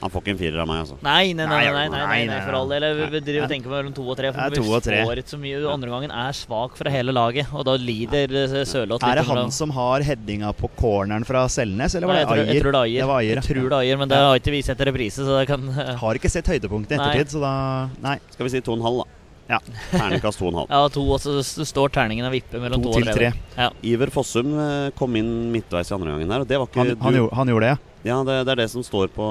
Han 0.00 0.10
får 0.12 0.22
ikke 0.24 0.32
en 0.32 0.38
firer 0.40 0.60
av 0.62 0.68
meg, 0.70 0.78
altså. 0.84 0.96
Nei, 1.04 1.32
nei, 1.36 1.44
nei, 1.46 1.64
nei, 1.68 1.88
nei, 1.92 2.00
nei, 2.00 2.20
Nei, 2.30 2.38
for 2.46 2.56
all 2.56 2.68
del. 2.72 2.86
Vi- 3.10 3.20
driver 3.20 3.44
og 3.44 3.50
tenker 3.52 3.72
mellom 3.74 3.94
to 3.94 4.04
og 4.08 4.16
tre. 4.16 4.32
For 4.32 4.56
to 4.56 4.62
vi 4.64 4.72
og 4.78 4.82
tre. 4.86 5.00
får 5.04 5.20
ikke 5.22 5.32
så 5.34 5.40
mye. 5.42 5.60
Andre 5.74 5.90
gangen 5.92 6.10
er 6.10 6.32
svak 6.32 6.76
fra 6.78 6.90
hele 6.94 7.12
laget, 7.12 7.52
og 7.52 7.64
da 7.68 7.76
lider 7.76 8.32
eh, 8.32 8.64
Sørloth. 8.64 9.04
Er 9.04 9.20
det 9.20 9.26
han 9.28 9.50
som 9.52 9.70
har 9.76 10.00
headinga 10.06 10.54
på 10.56 10.70
corneren 10.80 11.26
fra 11.28 11.44
Selnes, 11.52 11.94
eller 11.94 12.08
var 12.08 12.14
det 12.20 12.26
Ayer? 12.30 12.54
jeg 12.54 12.62
tror 12.64 12.72
det 12.72 12.80
er 12.80 12.88
Ayer. 12.88 13.00
Det 13.04 13.08
var 13.12 13.20
Ayer, 13.20 13.34
Jeg 13.34 13.44
tror 13.50 13.68
det 13.68 13.72
er 13.72 13.80
Ayer, 13.84 13.96
men 14.00 14.08
det 14.08 14.16
har 14.24 14.40
ikke 14.40 14.56
vi 14.56 14.62
sett 14.62 14.80
i 14.80 14.88
reprise, 14.88 15.20
så 15.26 15.38
det 15.40 15.46
kan 15.52 15.68
Har 16.04 16.14
ikke 16.14 16.30
sett 16.32 16.46
høydepunktet 16.48 16.96
i 16.96 17.00
ettertid, 17.00 17.34
så 17.36 17.40
da 17.44 17.54
Nei. 18.00 18.18
Skal 18.32 18.46
vi 18.48 18.50
si 18.56 18.60
to 18.64 18.72
og 18.72 18.78
en 18.80 18.86
halv, 18.88 19.02
da? 19.04 19.16
Ja. 19.50 19.58
En 19.92 20.00
halv. 20.00 20.66
Ja, 20.70 20.80
to, 20.94 21.02
og 21.10 21.18
så 21.20 21.40
står 21.42 21.90
terningen 21.90 22.24
og 22.28 22.32
vipper 22.32 22.62
mellom 22.62 22.82
To 22.84 22.92
to, 22.92 23.00
og 23.00 23.04
tre. 23.10 23.14
tre. 23.14 23.30
Ja. 23.58 23.68
Iver 23.82 24.12
Fossum 24.14 24.52
eh, 24.54 24.90
kom 24.96 25.16
inn 25.18 25.50
midtveis 25.52 25.90
i 25.90 25.94
andre 25.96 26.12
gangen 26.14 26.30
her, 26.30 26.44
og 26.44 26.48
det 26.48 26.56
var 26.60 26.68
ikke 26.70 26.84
Han, 26.84 26.96
han, 27.02 27.18
gjorde, 27.18 27.34
han 27.36 27.50
gjorde 27.52 27.66
det, 27.66 27.72
ja. 27.74 27.78
Ja, 28.00 28.22
det, 28.24 28.36
det 28.46 28.52
er 28.54 28.60
det 28.62 28.70
som 28.72 28.84
står 28.86 29.10
på, 29.12 29.26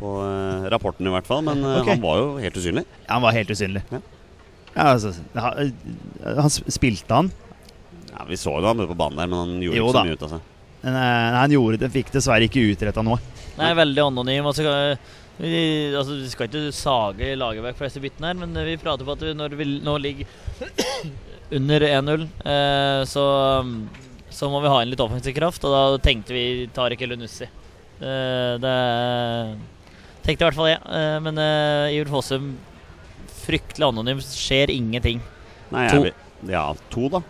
på 0.00 0.14
eh, 0.24 0.66
rapporten, 0.72 1.06
i 1.06 1.12
hvert 1.14 1.28
fall. 1.28 1.44
Men 1.46 1.62
eh, 1.64 1.78
Ok. 1.82 1.92
han 1.94 2.02
var 2.02 2.18
jo 2.22 2.30
helt 2.42 2.56
usynlig. 2.60 2.84
ja. 3.04 3.12
Han 3.14 3.22
var 3.26 3.36
helt 3.36 3.52
usynlig. 3.54 3.84
Ja. 3.92 4.00
Ja, 4.70 4.84
altså, 4.94 5.10
han, 5.34 5.72
han 6.40 6.50
spilte 6.50 7.16
han. 7.16 7.30
Ja, 8.12 8.24
Vi 8.28 8.36
så 8.38 8.52
jo 8.60 8.66
han 8.68 8.78
på 8.86 8.94
banen 8.98 9.18
der, 9.18 9.26
men 9.30 9.38
han 9.40 9.56
gjorde 9.64 9.78
Jo 9.80 9.88
ikke 9.88 9.94
da. 9.96 10.02
så 10.02 10.06
mye 10.06 10.18
ut 10.18 10.26
av 10.28 10.34
seg. 10.36 10.44
Men 10.84 10.96
eh, 11.00 11.38
han 11.40 11.54
gjorde 11.56 11.80
det, 11.82 11.90
fikk 11.94 12.12
dessverre 12.14 12.46
ikke 12.46 12.62
utretta 12.72 13.02
noe. 13.04 13.18
Nei, 13.58 13.72
veldig 13.76 14.04
anonym. 14.06 14.46
Altså, 14.48 14.62
vi, 15.40 15.64
altså, 15.96 16.14
vi 16.22 16.30
skal 16.32 16.46
ikke 16.48 16.62
sage 16.76 17.32
Lagerbäck 17.40 17.76
for 17.78 17.88
disse 17.88 18.00
byttene 18.04 18.30
her, 18.30 18.38
men 18.44 18.54
vi 18.68 18.78
prater 18.80 19.04
på 19.08 19.16
at 19.16 19.24
vi, 19.26 19.34
når 19.36 19.56
vi 19.58 19.66
nå 19.84 19.96
ligger 20.00 20.30
under 21.58 21.84
1-0, 21.90 22.24
eh, 22.46 23.02
så, 23.10 23.24
så 24.30 24.50
må 24.52 24.60
vi 24.64 24.70
ha 24.72 24.80
inn 24.84 24.92
litt 24.94 25.02
offensiv 25.02 25.34
kraft, 25.36 25.64
og 25.66 25.74
da 25.74 25.82
tenkte 26.06 26.36
vi 26.36 26.44
Tariq 26.76 27.02
Elunussi. 27.08 27.48
Eh, 28.00 28.54
det 28.62 28.76
tenkte 30.24 30.42
i 30.44 30.48
hvert 30.48 30.54
fall 30.58 30.70
det. 30.70 30.78
Ja. 30.84 31.20
men 31.20 31.38
i 31.38 32.00
Ulf 32.02 32.10
Fossum 32.14 32.56
fryktelig 33.40 33.86
anonymt, 33.88 34.22
Skjer 34.36 34.70
ingenting. 34.70 35.20
Nei, 35.72 35.88
To. 35.90 36.02
jeg, 36.04 36.14
ja, 36.50 36.64
to, 36.90 37.08
da. 37.08 37.20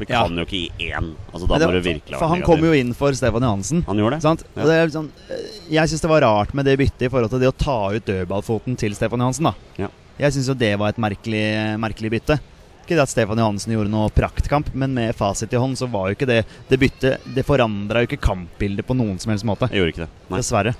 Vi 0.00 0.06
Ja. 0.08 0.22
kan 0.24 0.34
jo 0.38 0.44
ikke 0.46 0.56
gi 0.56 0.70
én. 0.90 1.14
Altså, 1.32 1.46
da 1.46 1.58
det, 1.58 1.66
må 1.68 1.72
du 1.76 1.80
virkelig 1.84 2.18
For 2.18 2.26
han 2.28 2.40
kom 2.42 2.60
jo 2.64 2.72
inn 2.72 2.94
for 2.94 3.12
Stefan 3.12 3.42
Johansen. 3.42 3.82
Han 3.86 3.98
gjorde 3.98 4.16
det? 4.16 4.22
Sant? 4.22 4.44
Ja. 4.56 4.62
Det 4.64 4.76
er 4.78 4.88
sånn, 4.88 5.10
eh, 5.28 5.50
jeg 5.76 5.88
syns 5.90 6.00
det 6.00 6.08
var 6.08 6.22
rart 6.22 6.54
med 6.54 6.64
det 6.64 6.78
byttet 6.78 7.02
i 7.02 7.08
forhold 7.12 7.28
til 7.30 7.38
det 7.40 7.48
å 7.52 7.56
ta 7.56 7.90
ut 7.92 8.04
dødballfoten 8.06 8.78
til 8.78 8.94
Stefan 8.94 9.20
Johansen. 9.20 9.44
da 9.44 9.54
Ja. 9.76 9.88
Jeg 10.18 10.32
syns 10.32 10.48
jo 10.48 10.54
det 10.54 10.78
var 10.78 10.88
et 10.88 10.96
merkelig, 10.96 11.76
merkelig 11.78 12.10
bytte. 12.10 12.40
Ikke 12.86 12.96
det 12.96 13.02
at 13.04 13.08
Stefan 13.12 13.36
Johansen 13.36 13.72
gjorde 13.74 13.90
noe 13.90 14.08
praktkamp, 14.08 14.74
men 14.74 14.94
med 14.94 15.14
fasit 15.14 15.52
i 15.52 15.56
hånd 15.56 15.76
så 15.76 15.86
var 15.90 16.08
jo 16.08 16.14
ikke 16.16 16.26
det 16.26 16.46
Det 16.68 16.80
byttet 16.80 17.20
Det 17.34 17.44
forandra 17.44 18.00
jo 18.00 18.06
ikke 18.08 18.20
kampbildet 18.20 18.86
på 18.86 18.96
noen 18.96 19.20
som 19.20 19.30
helst 19.30 19.44
måte. 19.44 19.68
Jeg 19.70 19.78
gjorde 19.80 19.92
ikke 19.92 20.06
det. 20.06 20.10
Nei. 20.30 20.38
Dessverre. 20.40 20.74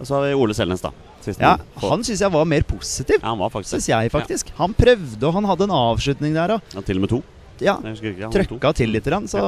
Og 0.00 0.06
så 0.08 0.16
har 0.16 0.22
vi 0.30 0.34
Ole 0.40 0.54
Selnes, 0.56 0.80
da. 0.80 0.90
Ja, 1.36 1.56
Han 1.82 2.00
syns 2.06 2.22
jeg 2.24 2.32
var 2.32 2.46
mer 2.48 2.62
positiv. 2.64 3.18
ja, 3.20 3.28
han 3.28 3.38
var 3.38 3.50
faktisk 3.52 3.74
Synes 3.74 3.88
jeg 3.90 4.10
faktisk 4.10 4.48
Han 4.56 4.72
prøvde, 4.72 5.20
og 5.28 5.34
han 5.36 5.44
hadde 5.44 5.66
en 5.68 5.74
avslutning 5.76 6.32
der. 6.34 6.54
òg. 6.56 6.62
Ja, 6.74 6.80
til 6.80 6.96
og 6.96 7.00
med 7.04 7.10
to. 7.12 7.18
ja, 7.60 7.74
ikke, 7.84 8.14
han 8.22 8.32
to. 8.32 8.38
trøkka 8.40 8.70
til 8.74 8.88
litt. 8.88 9.04
grann, 9.04 9.28
Så, 9.28 9.38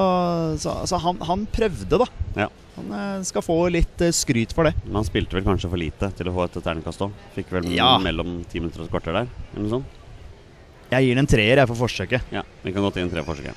så, 0.61 0.75
så 0.87 0.99
han, 1.01 1.17
han 1.25 1.47
prøvde, 1.47 1.89
da. 2.03 2.07
Ja. 2.37 2.49
Han 2.77 2.93
eh, 2.93 3.23
skal 3.25 3.43
få 3.45 3.57
litt 3.73 4.01
eh, 4.05 4.13
skryt 4.13 4.53
for 4.53 4.65
det. 4.69 4.75
Men 4.85 5.01
han 5.01 5.05
spilte 5.09 5.33
vel 5.39 5.45
kanskje 5.45 5.71
for 5.73 5.81
lite 5.81 6.13
til 6.17 6.29
å 6.29 6.35
få 6.37 6.45
et 6.45 6.61
terningkast 6.63 7.01
òg. 7.09 7.13
Fikk 7.35 7.51
vel 7.57 7.73
Ja. 7.73 7.97
mellom 7.99 8.45
ti 8.53 8.61
minutter 8.61 8.81
og 8.85 8.87
et 8.91 8.93
kvarter 8.93 9.13
der. 9.23 9.29
Eller 9.55 9.65
noe 9.65 9.75
sånt. 9.79 9.99
Jeg 10.93 11.07
gir 11.09 11.15
den 11.17 11.25
en 11.25 11.27
treer 11.33 11.57
jeg 11.57 11.69
for 11.73 11.77
forsøket. 11.89 12.21
Ja, 12.33 12.43
vi 12.63 12.73
kan 12.73 12.83
godt 12.85 12.97
gi 13.01 13.01
en 13.07 13.09
treer 13.13 13.25
for 13.25 13.33
forsøket. 13.35 13.57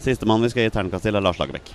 Sistemann 0.00 0.40
vi 0.40 0.48
skal 0.48 0.64
gi 0.64 0.72
terningkast 0.72 1.04
til, 1.04 1.16
er 1.16 1.20
Lars 1.20 1.36
Lagerbäck. 1.36 1.68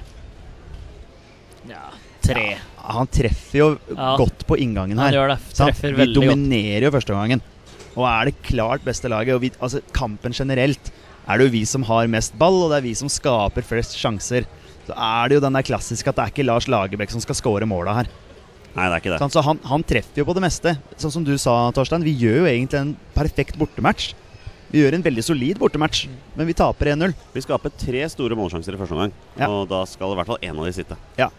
Ja, 1.70 1.92
tre. 2.26 2.56
Han 2.88 3.08
treffer 3.08 3.58
jo 3.58 3.68
Ja. 3.96 4.16
godt 4.18 4.46
på 4.48 4.58
inngangen 4.62 4.98
Han 4.98 5.12
her. 5.12 5.14
gjør 5.20 5.28
det. 5.36 5.40
sant? 5.56 5.72
Treffer 5.74 5.96
Vi 5.96 6.14
dominerer 6.14 6.82
godt. 6.82 6.84
jo 6.84 6.92
første 7.00 7.14
gangen. 7.16 7.42
Og 7.98 8.06
er 8.06 8.26
det 8.26 8.36
klart 8.44 8.84
beste 8.86 9.08
laget. 9.10 9.34
Og 9.36 9.42
vi, 9.42 9.50
altså 9.62 9.82
Kampen 9.94 10.32
generelt 10.34 10.92
er 11.28 11.38
det 11.38 11.48
jo 11.48 11.52
vi 11.52 11.64
som 11.66 11.84
har 11.84 12.08
mest 12.08 12.38
ball, 12.38 12.64
og 12.66 12.70
det 12.72 12.78
er 12.78 12.82
vi 12.90 12.94
som 12.94 13.08
skaper 13.10 13.64
flest 13.64 13.96
sjanser. 13.98 14.46
Så 14.86 14.94
er 14.96 15.30
det 15.30 15.36
jo 15.36 15.42
den 15.42 15.54
der 15.54 15.64
klassiske 15.64 16.08
at 16.10 16.16
det 16.16 16.24
er 16.26 16.32
ikke 16.32 16.46
Lars 16.46 16.68
Lagerbäck 16.68 17.10
som 17.10 17.22
skal 17.22 17.34
score 17.36 17.66
måla 17.66 17.96
her. 17.96 18.08
Nei, 18.76 18.90
det 18.90 18.94
er 18.94 19.00
ikke 19.00 19.14
det. 19.18 19.20
Sånn, 19.24 19.32
Så 19.32 19.42
han, 19.42 19.58
han 19.64 19.84
treffer 19.84 20.18
jo 20.18 20.26
på 20.26 20.34
det 20.36 20.44
meste. 20.44 20.78
Sånn 21.00 21.12
som 21.12 21.24
du 21.24 21.38
sa, 21.38 21.72
Torstein. 21.72 22.04
Vi 22.04 22.14
gjør 22.14 22.44
jo 22.44 22.46
egentlig 22.52 22.80
en 22.82 22.98
perfekt 23.16 23.58
bortematch. 23.58 24.14
Vi 24.70 24.82
gjør 24.84 24.96
en 24.96 25.04
veldig 25.06 25.24
solid 25.24 25.58
bortematch, 25.58 26.08
men 26.36 26.46
vi 26.48 26.54
taper 26.54 26.92
1-0. 26.92 27.14
Vi 27.34 27.42
skaper 27.42 27.72
tre 27.80 28.04
store 28.10 28.36
målsjanser 28.36 28.74
i 28.76 28.78
første 28.78 28.92
omgang, 28.98 29.14
Ja. 29.40 29.48
og 29.48 29.70
da 29.70 29.86
skal 29.86 30.12
i 30.12 30.16
hvert 30.20 30.28
fall 30.28 30.38
én 30.44 30.60
av 30.60 30.66
de 30.66 30.74
sitte. 30.74 30.98
Ja. 31.18 31.30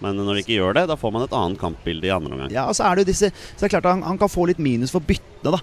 Men 0.00 0.16
når 0.16 0.38
de 0.38 0.44
ikke 0.44 0.56
gjør 0.56 0.78
det, 0.78 0.86
da 0.88 0.96
får 0.96 1.12
man 1.12 1.26
et 1.26 1.34
annet 1.36 1.60
kampbilde 1.60 2.08
i 2.08 2.14
andre 2.14 2.36
omgang. 2.36 2.54
Ja, 2.54 2.68
og 2.70 2.76
så 2.78 2.86
er 2.88 2.96
det 2.96 3.04
jo 3.04 3.10
disse 3.12 3.28
Så 3.34 3.60
det 3.60 3.68
er 3.68 3.74
klart 3.76 3.90
han, 3.90 4.04
han 4.06 4.20
kan 4.20 4.32
få 4.32 4.46
litt 4.48 4.62
minus 4.62 4.94
for 4.94 5.04
byttene, 5.04 5.58
da. 5.58 5.60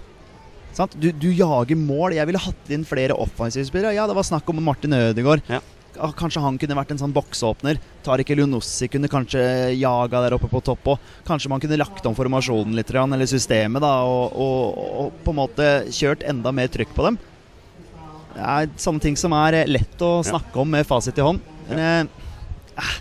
Sant? 0.78 0.94
Du, 1.00 1.08
du 1.10 1.30
jager 1.34 1.78
mål. 1.80 2.14
Jeg 2.14 2.28
ville 2.28 2.42
hatt 2.42 2.70
inn 2.70 2.86
flere 2.86 3.16
offensive 3.18 3.66
spillere. 3.66 3.96
Ja, 3.96 4.06
det 4.06 4.14
var 4.14 4.26
snakk 4.26 4.46
om 4.52 4.62
Martin 4.62 4.94
Ødegaard. 4.94 5.42
Ja. 5.50 5.58
Ah, 5.98 6.12
Kanskje 6.14 6.42
han 6.44 6.58
kunne 6.60 6.76
vært 6.78 6.92
en 6.94 7.00
sånn 7.00 7.14
boksåpner. 7.16 7.80
Tariq 8.06 8.30
Elionossi 8.30 8.86
kunne 8.92 9.10
kanskje 9.10 9.40
jaga 9.74 10.20
der 10.22 10.36
oppe 10.36 10.50
på 10.52 10.60
topp 10.62 10.92
òg. 10.92 11.08
Kanskje 11.26 11.50
man 11.50 11.62
kunne 11.64 11.80
lagt 11.80 12.06
om 12.06 12.14
formasjonen 12.14 12.76
litt, 12.78 12.92
eller 12.94 13.26
systemet, 13.26 13.82
da, 13.82 13.90
og, 14.06 14.36
og, 14.38 14.78
og 15.02 15.18
på 15.24 15.34
en 15.34 15.40
måte 15.40 15.68
kjørt 15.90 16.22
enda 16.28 16.52
mer 16.54 16.70
trykk 16.70 16.94
på 16.94 17.08
dem. 17.08 17.18
Det 18.36 18.46
er 18.46 18.70
sånne 18.78 19.02
ting 19.02 19.18
som 19.18 19.34
er 19.34 19.64
lett 19.66 20.04
å 20.04 20.20
snakke 20.22 20.62
om 20.62 20.70
med 20.70 20.86
fasit 20.86 21.18
i 21.18 21.24
hånd. 21.26 21.42
Men 21.72 22.06
eh, 22.06 22.94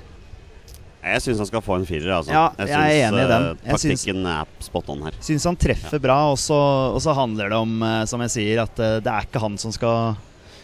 Jeg 1.13 1.23
syns 1.25 1.41
han 1.43 1.49
skal 1.49 1.63
få 1.65 1.75
en 1.79 1.85
firer. 1.87 2.11
Altså. 2.17 2.31
Ja, 2.33 2.45
jeg 2.57 2.69
er 2.69 2.75
syns, 2.75 3.07
enig 3.07 3.23
i 3.23 3.27
den. 3.31 3.45
Jeg 3.65 3.81
syns- 3.83 4.05
er 4.33 4.45
spot 4.67 4.89
on 4.93 5.01
her. 5.07 5.17
Syns 5.21 5.45
han 5.49 5.55
treffer 5.55 5.99
bra, 6.03 6.17
og 6.31 6.37
så, 6.41 6.57
og 6.93 7.01
så 7.03 7.15
handler 7.17 7.49
det 7.53 7.57
om, 7.57 7.75
eh, 7.83 8.05
som 8.05 8.23
jeg 8.25 8.33
sier, 8.35 8.61
at 8.63 8.79
eh, 8.79 8.99
det 9.03 9.11
er 9.13 9.27
ikke 9.27 9.39
han 9.43 9.57
som 9.57 9.71
skal, 9.71 10.15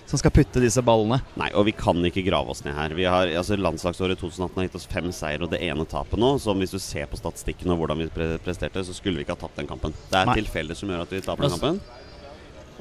som 0.06 0.20
skal 0.20 0.32
putte 0.36 0.62
disse 0.62 0.82
ballene. 0.86 1.22
Nei, 1.40 1.50
og 1.56 1.66
vi 1.66 1.72
kan 1.78 1.96
ikke 2.06 2.26
grave 2.28 2.50
oss 2.54 2.64
ned 2.66 2.76
her. 2.76 2.94
Vi 2.98 3.04
har, 3.08 3.28
altså 3.40 3.58
Landslagsåret 3.58 4.20
2018 4.20 4.56
har 4.60 4.68
gitt 4.68 4.76
oss 4.82 4.86
fem 4.92 5.12
seier 5.16 5.42
og 5.44 5.50
det 5.54 5.62
ene 5.64 5.86
tapet 5.90 6.20
nå. 6.20 6.36
Så 6.44 6.54
hvis 6.60 6.72
du 6.76 6.80
ser 6.80 7.08
på 7.08 7.18
statistikken 7.18 7.72
og 7.74 7.80
hvordan 7.82 8.04
vi 8.04 8.10
pre 8.14 8.38
presterte, 8.44 8.84
så 8.86 8.94
skulle 8.94 9.18
vi 9.18 9.26
ikke 9.26 9.38
ha 9.38 9.42
tapt 9.48 9.58
den 9.58 9.68
kampen. 9.70 9.94
Det 10.12 10.20
er 10.22 10.34
tilfeldig 10.38 10.76
som 10.78 10.90
gjør 10.90 11.06
at 11.08 11.10
vi 11.16 11.22
taper 11.22 11.48
den 11.48 11.52
Altså- 11.52 11.62
kampen. 11.62 11.82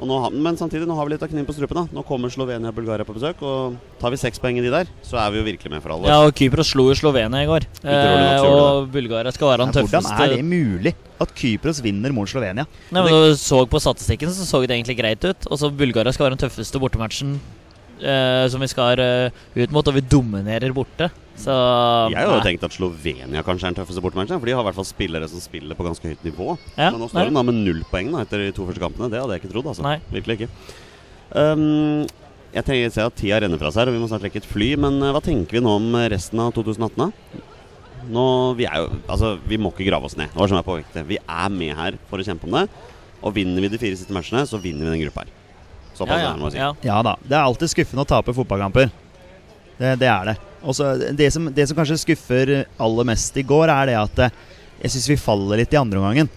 Og 0.00 0.08
nå, 0.08 0.16
men 0.34 0.56
samtidig, 0.58 0.86
nå 0.88 0.96
har 0.96 1.06
vi 1.06 1.12
litt 1.14 1.22
av 1.22 1.28
kniven 1.30 1.46
på 1.46 1.54
strupen. 1.54 1.82
da 1.82 1.96
Nå 1.98 2.02
kommer 2.08 2.32
Slovenia 2.32 2.72
og 2.72 2.74
Bulgaria 2.74 3.04
på 3.06 3.14
besøk. 3.14 3.42
Og 3.46 3.76
tar 4.00 4.10
vi 4.10 4.18
seks 4.18 4.40
poeng 4.42 4.58
i 4.58 4.64
de 4.64 4.72
der, 4.72 4.88
så 5.06 5.20
er 5.20 5.30
vi 5.30 5.38
jo 5.38 5.44
virkelig 5.46 5.70
med 5.70 5.82
for 5.84 5.94
alvor. 5.94 6.08
Ja, 6.10 6.18
og 6.26 6.34
Kypros 6.34 6.72
slo 6.72 6.88
jo 6.90 6.96
Slovenia 6.98 7.42
i 7.44 7.46
går. 7.50 7.66
Eh, 7.84 8.42
og 8.48 8.88
Bulgaria 8.90 9.30
skal 9.34 9.52
være 9.52 9.68
Ja, 9.68 9.72
tøffeste. 9.76 10.00
hvordan 10.00 10.22
er 10.24 10.36
det 10.36 10.44
mulig 10.48 10.94
at 11.22 11.34
Kypros 11.38 11.82
vinner 11.84 12.12
mot 12.12 12.26
Slovenia? 12.28 12.66
Nei, 12.90 13.02
men 13.02 13.12
når 13.12 13.28
du 13.30 13.36
så 13.38 13.62
på 13.68 13.78
statistikken, 13.78 14.32
så 14.32 14.48
så 14.48 14.62
det 14.66 14.74
egentlig 14.74 14.98
greit 14.98 15.24
ut. 15.24 15.46
Og 15.50 15.58
så 15.60 15.70
Bulgaria 15.70 16.10
skal 16.12 16.26
være 16.30 16.36
den 16.38 16.48
tøffeste 16.48 16.80
bortematchen 16.82 17.38
eh, 18.02 18.44
som 18.52 18.62
vi 18.62 18.68
skal 18.70 19.00
uh, 19.00 19.42
ut 19.56 19.74
mot, 19.74 19.88
og 19.88 19.96
vi 19.96 20.04
dominerer 20.04 20.74
borte. 20.76 21.08
Så 21.38 21.52
Jeg 22.12 22.18
har 22.18 22.28
jo 22.28 22.34
nei. 22.36 22.44
tenkt 22.44 22.66
at 22.66 22.74
Slovenia 22.76 23.42
kanskje 23.46 23.68
er 23.68 23.72
den 23.72 23.78
tøffeste 23.80 24.02
bortematchen. 24.04 24.38
For 24.38 24.48
de 24.48 24.54
har 24.54 24.64
i 24.64 24.68
hvert 24.68 24.78
fall 24.78 24.88
spillere 24.88 25.28
som 25.30 25.40
spiller 25.42 25.78
på 25.78 25.86
ganske 25.86 26.10
høyt 26.12 26.26
nivå. 26.26 26.56
Ja, 26.76 26.90
Men 26.92 27.00
nå 27.00 27.08
står 27.10 27.30
de 27.30 27.36
da 27.38 27.44
med 27.48 27.60
null 27.62 27.80
poeng 27.90 28.12
da 28.12 28.24
etter 28.26 28.44
de 28.44 28.50
to 28.56 28.66
første 28.68 28.82
kampene. 28.82 29.08
Det 29.12 29.22
hadde 29.22 29.38
jeg 29.38 29.44
ikke 29.44 29.52
trodd. 29.54 29.70
altså 29.72 29.86
Nei. 29.86 29.96
Virkelig 30.12 30.42
ikke. 30.42 30.50
Um, 31.32 32.04
jeg 32.52 32.66
tenker 32.68 32.90
å 32.90 32.92
se 32.92 33.06
at 33.08 33.16
Tida 33.16 33.40
renner 33.40 33.60
fra 33.60 33.72
seg, 33.72 33.80
her, 33.80 33.90
og 33.90 33.96
vi 33.96 34.02
må 34.02 34.10
snart 34.10 34.26
lekke 34.26 34.42
et 34.42 34.50
fly. 34.50 34.74
Men 34.84 35.00
eh, 35.00 35.14
hva 35.14 35.22
tenker 35.24 35.56
vi 35.56 35.64
nå 35.64 35.72
om 35.80 35.88
resten 36.12 36.42
av 36.44 36.52
2018? 36.58 37.00
da? 37.00 37.42
Nå, 38.12 38.24
vi, 38.58 38.66
er 38.66 38.82
jo, 38.82 38.98
altså, 39.06 39.36
vi 39.48 39.58
må 39.62 39.70
ikke 39.72 39.86
grave 39.88 40.08
oss 40.08 40.18
ned. 40.18 40.32
Det 40.34 40.40
var 40.42 40.50
som 40.50 40.58
jeg 40.58 40.68
påpekte. 40.68 41.06
Vi 41.08 41.20
er 41.22 41.54
med 41.54 41.72
her 41.78 41.96
for 42.10 42.20
å 42.20 42.26
kjempe 42.26 42.50
om 42.50 42.58
det. 42.58 42.66
Og 43.22 43.34
vinner 43.36 43.64
vi 43.64 43.70
de 43.72 43.80
fire 43.80 43.96
siste 43.96 44.12
matchene, 44.14 44.44
så 44.48 44.60
vinner 44.60 44.84
vi 44.84 44.96
den 44.96 45.04
gruppa 45.06 45.24
her. 45.24 45.32
Såpass 45.96 46.22
Ja, 46.22 46.32
jeg 46.36 46.52
si. 46.52 46.58
ja, 46.58 46.70
ja. 46.70 46.74
Ja 46.88 47.00
da. 47.04 47.16
Det 47.22 47.36
er 47.36 47.42
alltid 47.42 47.72
skuffende 47.72 48.04
å 48.06 48.08
tape 48.08 48.34
fotballkamper. 48.36 48.90
Det, 49.78 49.96
det 50.00 50.08
er 50.08 50.32
det. 50.32 50.36
Også, 50.62 50.92
det, 51.18 51.30
som, 51.34 51.48
det 51.54 51.66
som 51.68 51.78
kanskje 51.78 51.98
skuffer 52.04 52.52
aller 52.80 53.08
mest 53.08 53.36
i 53.36 53.44
går, 53.46 53.72
er 53.72 53.90
det 53.90 53.98
at 53.98 54.22
eh, 54.26 54.36
jeg 54.84 54.94
syns 54.94 55.08
vi 55.10 55.18
faller 55.20 55.60
litt 55.62 55.74
i 55.74 55.80
andre 55.80 56.00
omgangen. 56.00 56.30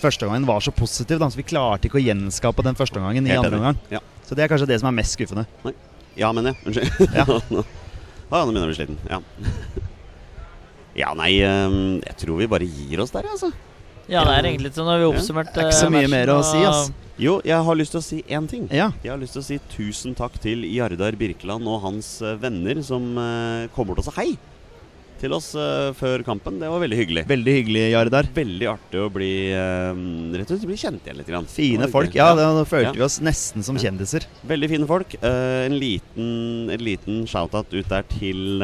Første 0.00 0.26
omgangen 0.26 0.46
var 0.48 0.64
så 0.64 0.72
positiv, 0.74 1.20
da, 1.20 1.28
så 1.30 1.38
vi 1.38 1.46
klarte 1.46 1.88
ikke 1.88 2.00
å 2.00 2.02
gjenskape 2.02 2.64
den 2.64 2.78
første 2.78 2.98
omgangen 3.00 3.26
i 3.26 3.34
Helt 3.34 3.44
andre 3.44 3.60
omgang. 3.60 3.80
Ja. 3.92 4.00
Så 4.24 4.36
det 4.36 4.46
er 4.46 4.50
kanskje 4.52 4.70
det 4.70 4.78
som 4.80 4.88
er 4.88 4.96
mest 4.96 5.16
skuffende. 5.16 5.44
Ja, 6.16 6.30
men 6.32 6.50
ja. 6.50 6.54
Unnskyld. 6.64 7.14
Ja. 7.14 7.26
Å 8.24 8.38
ja, 8.40 8.46
nå 8.48 8.54
begynner 8.54 8.62
jeg 8.62 8.64
å 8.64 8.70
bli 8.70 8.76
sliten. 8.78 8.96
Ja. 9.10 9.18
ja, 11.02 11.10
nei 11.18 11.30
um, 11.44 11.74
Jeg 12.00 12.16
tror 12.22 12.38
vi 12.40 12.48
bare 12.50 12.66
gir 12.66 13.02
oss 13.04 13.12
der, 13.14 13.28
altså. 13.28 13.50
ja, 14.08 14.24
det 14.24 14.38
er 14.38 14.48
egentlig 14.48 14.72
sånn. 14.74 14.88
Nå 14.88 14.94
har 14.96 15.02
vi 15.02 15.10
oppsummert 15.10 15.52
Det 15.52 15.60
er 15.60 15.68
ikke 15.68 15.82
så 15.82 15.90
mye 15.92 16.10
mer 16.10 16.32
å 16.32 16.38
si, 16.46 16.62
ass. 16.66 16.88
Jo, 17.20 17.36
jeg 17.46 17.62
har 17.62 17.76
lyst 17.78 17.94
til 17.94 18.00
å 18.00 18.04
si 18.04 18.22
én 18.26 18.48
ting. 18.50 18.64
Ja. 18.74 18.88
Jeg 19.04 19.12
har 19.12 19.20
lyst 19.20 19.36
til 19.36 19.42
å 19.44 19.46
si 19.46 19.60
tusen 19.76 20.16
takk 20.18 20.40
til 20.42 20.64
Jardar 20.66 21.14
Birkeland 21.18 21.68
og 21.70 21.84
hans 21.86 22.16
eh, 22.22 22.34
venner 22.42 22.80
som 22.82 23.06
kommer 23.76 23.94
til 23.94 24.02
å 24.02 24.08
si 24.10 24.16
hei 24.18 24.28
til 25.24 25.34
oss 25.36 25.52
eh, 25.58 25.90
før 25.96 26.24
kampen. 26.26 26.58
Det 26.60 26.68
var 26.70 26.82
veldig 26.82 26.98
hyggelig. 26.98 27.24
Veldig 27.30 27.54
hyggelig, 27.58 27.82
Jardar. 27.94 28.28
Veldig 28.36 28.68
artig 28.74 29.00
å 29.00 29.08
bli 29.12 29.30
eh, 29.54 30.02
Rett 30.34 30.50
og 30.50 30.58
slett 30.58 30.68
bli 30.68 30.78
kjent 30.80 31.06
igjen 31.06 31.20
litt. 31.20 31.30
Grann. 31.30 31.48
Fine 31.50 31.88
folk. 31.92 32.14
Ja, 32.16 32.32
da 32.38 32.48
følte 32.68 32.90
Ja. 32.90 32.94
vi 32.98 33.04
oss 33.06 33.20
nesten 33.24 33.64
som 33.66 33.78
kjendiser. 33.80 34.26
Veldig 34.50 34.70
fine 34.74 34.88
folk. 34.90 35.16
Eh, 35.20 35.64
en 35.68 35.78
liten, 35.80 36.30
en 36.74 36.84
liten 36.84 37.24
shout-out 37.30 37.72
ut 37.74 37.90
der 37.90 38.06
til 38.12 38.60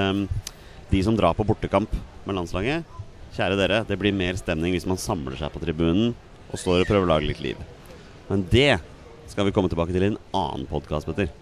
de 0.90 1.02
som 1.06 1.16
drar 1.18 1.36
på 1.38 1.46
bortekamp 1.48 1.92
med 2.26 2.36
landslaget. 2.36 2.84
Kjære 3.36 3.56
dere, 3.60 3.82
det 3.86 3.98
blir 4.00 4.12
mer 4.16 4.36
stemning 4.40 4.74
hvis 4.74 4.88
man 4.90 4.98
samler 5.00 5.38
seg 5.38 5.52
på 5.54 5.62
tribunen 5.62 6.10
og 6.50 6.58
står 6.58 6.82
og 6.82 6.88
prøver 6.90 7.06
å 7.06 7.12
lage 7.14 7.30
litt 7.30 7.44
liv. 7.44 7.60
Men 8.30 8.46
det 8.50 8.78
skal 9.26 9.48
vi 9.48 9.52
komme 9.54 9.68
tilbake 9.70 9.90
til 9.90 10.04
i 10.06 10.10
en 10.12 10.20
annen 10.38 10.66
podkast, 10.70 11.08
Petter. 11.08 11.32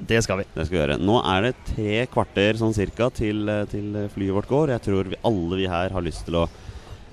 Det 0.00 0.18
skal 0.24 0.40
vi. 0.40 0.46
Det 0.56 0.64
skal 0.66 0.74
vi 0.74 0.80
gjøre. 0.80 0.96
Nå 0.98 1.20
er 1.22 1.44
det 1.44 1.52
tre 1.68 2.00
kvarter 2.10 2.58
sånn 2.58 2.74
cirka 2.74 3.12
til, 3.14 3.44
eh, 3.46 3.66
til 3.70 3.94
flyet 4.10 4.34
vårt 4.34 4.48
går. 4.50 4.72
Jeg 4.74 4.82
tror 4.88 5.10
vi, 5.12 5.20
alle 5.22 5.58
vi 5.60 5.68
her 5.70 5.94
har 5.94 6.02
lyst 6.02 6.24
til 6.26 6.40
å 6.40 6.48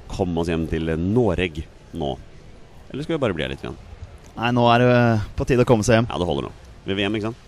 komme 0.10 0.42
oss 0.42 0.50
hjem 0.50 0.66
til 0.72 0.90
Noreg 0.98 1.62
nå. 1.94 2.18
Eller 2.90 3.04
skal 3.04 3.18
vi 3.18 3.22
bare 3.22 3.36
bli 3.38 3.46
her 3.46 3.54
litt? 3.54 3.62
Igjen? 3.62 3.78
Nei, 4.38 4.50
nå 4.56 4.66
er 4.74 4.80
det 4.82 5.22
på 5.38 5.46
tide 5.46 5.62
å 5.62 5.70
komme 5.70 5.86
seg 5.86 6.00
hjem. 6.00 6.10
Ja, 6.10 6.18
det 6.18 6.30
holder 6.30 6.48
nå. 6.48 6.52
Vi 6.88 6.96
vil 6.96 7.06
hjem, 7.06 7.20
ikke 7.20 7.30
sant? 7.30 7.44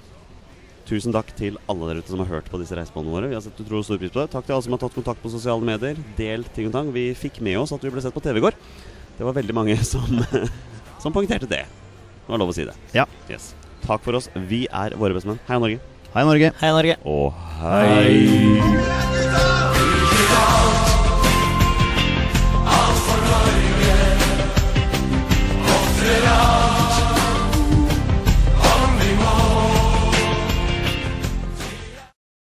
Tusen 0.89 1.13
takk 1.13 1.33
til 1.38 1.57
alle 1.69 1.89
der 1.89 2.03
ute 2.03 2.13
som 2.13 2.21
har 2.21 2.29
hørt 2.29 2.49
på 2.49 2.62
disse 2.62 2.77
reisebåndene 2.77 3.13
våre. 3.15 3.29
Vi 3.29 3.38
har 3.38 3.41
sett 3.41 3.57
utrolig 3.62 3.85
stor 3.89 3.97
pris 3.97 4.13
på 4.13 4.21
det. 4.21 4.29
Takk 4.33 4.45
til 4.45 4.53
alle 4.53 4.65
som 4.65 4.77
har 4.77 4.81
tatt 4.85 4.97
kontakt 4.97 5.21
på 5.21 5.33
sosiale 5.33 5.65
medier. 5.65 5.97
Delt 6.17 6.53
ting 6.53 6.69
og 6.69 6.73
tang. 6.73 6.93
Vi 6.93 7.09
fikk 7.17 7.41
med 7.41 7.57
oss 7.57 7.73
at 7.73 7.81
vi 7.81 7.89
ble 7.93 8.01
sett 8.05 8.13
på 8.13 8.21
TV 8.21 8.38
i 8.38 8.45
går. 8.45 8.57
Det 9.17 9.25
var 9.25 9.38
veldig 9.38 9.55
mange 9.57 9.77
som, 9.85 10.05
som 10.99 11.13
poengterte 11.15 11.47
det. 11.49 11.63
Det 11.65 12.31
var 12.31 12.38
lov 12.41 12.51
å 12.53 12.55
si 12.55 12.65
det. 12.67 12.75
Ja. 12.93 13.05
Yes. 13.31 13.53
Takk 13.85 14.03
for 14.05 14.13
oss. 14.19 14.29
Vi 14.35 14.65
er 14.67 14.89
våre 14.99 15.15
bestemenn. 15.17 15.39
Hei, 15.47 15.57
Norge. 15.62 15.79
Hei, 16.13 16.23
Norge. 16.27 16.51
Hei, 16.62 16.71
Norge. 16.75 16.95
Og 17.07 17.33
hei. 17.62 19.78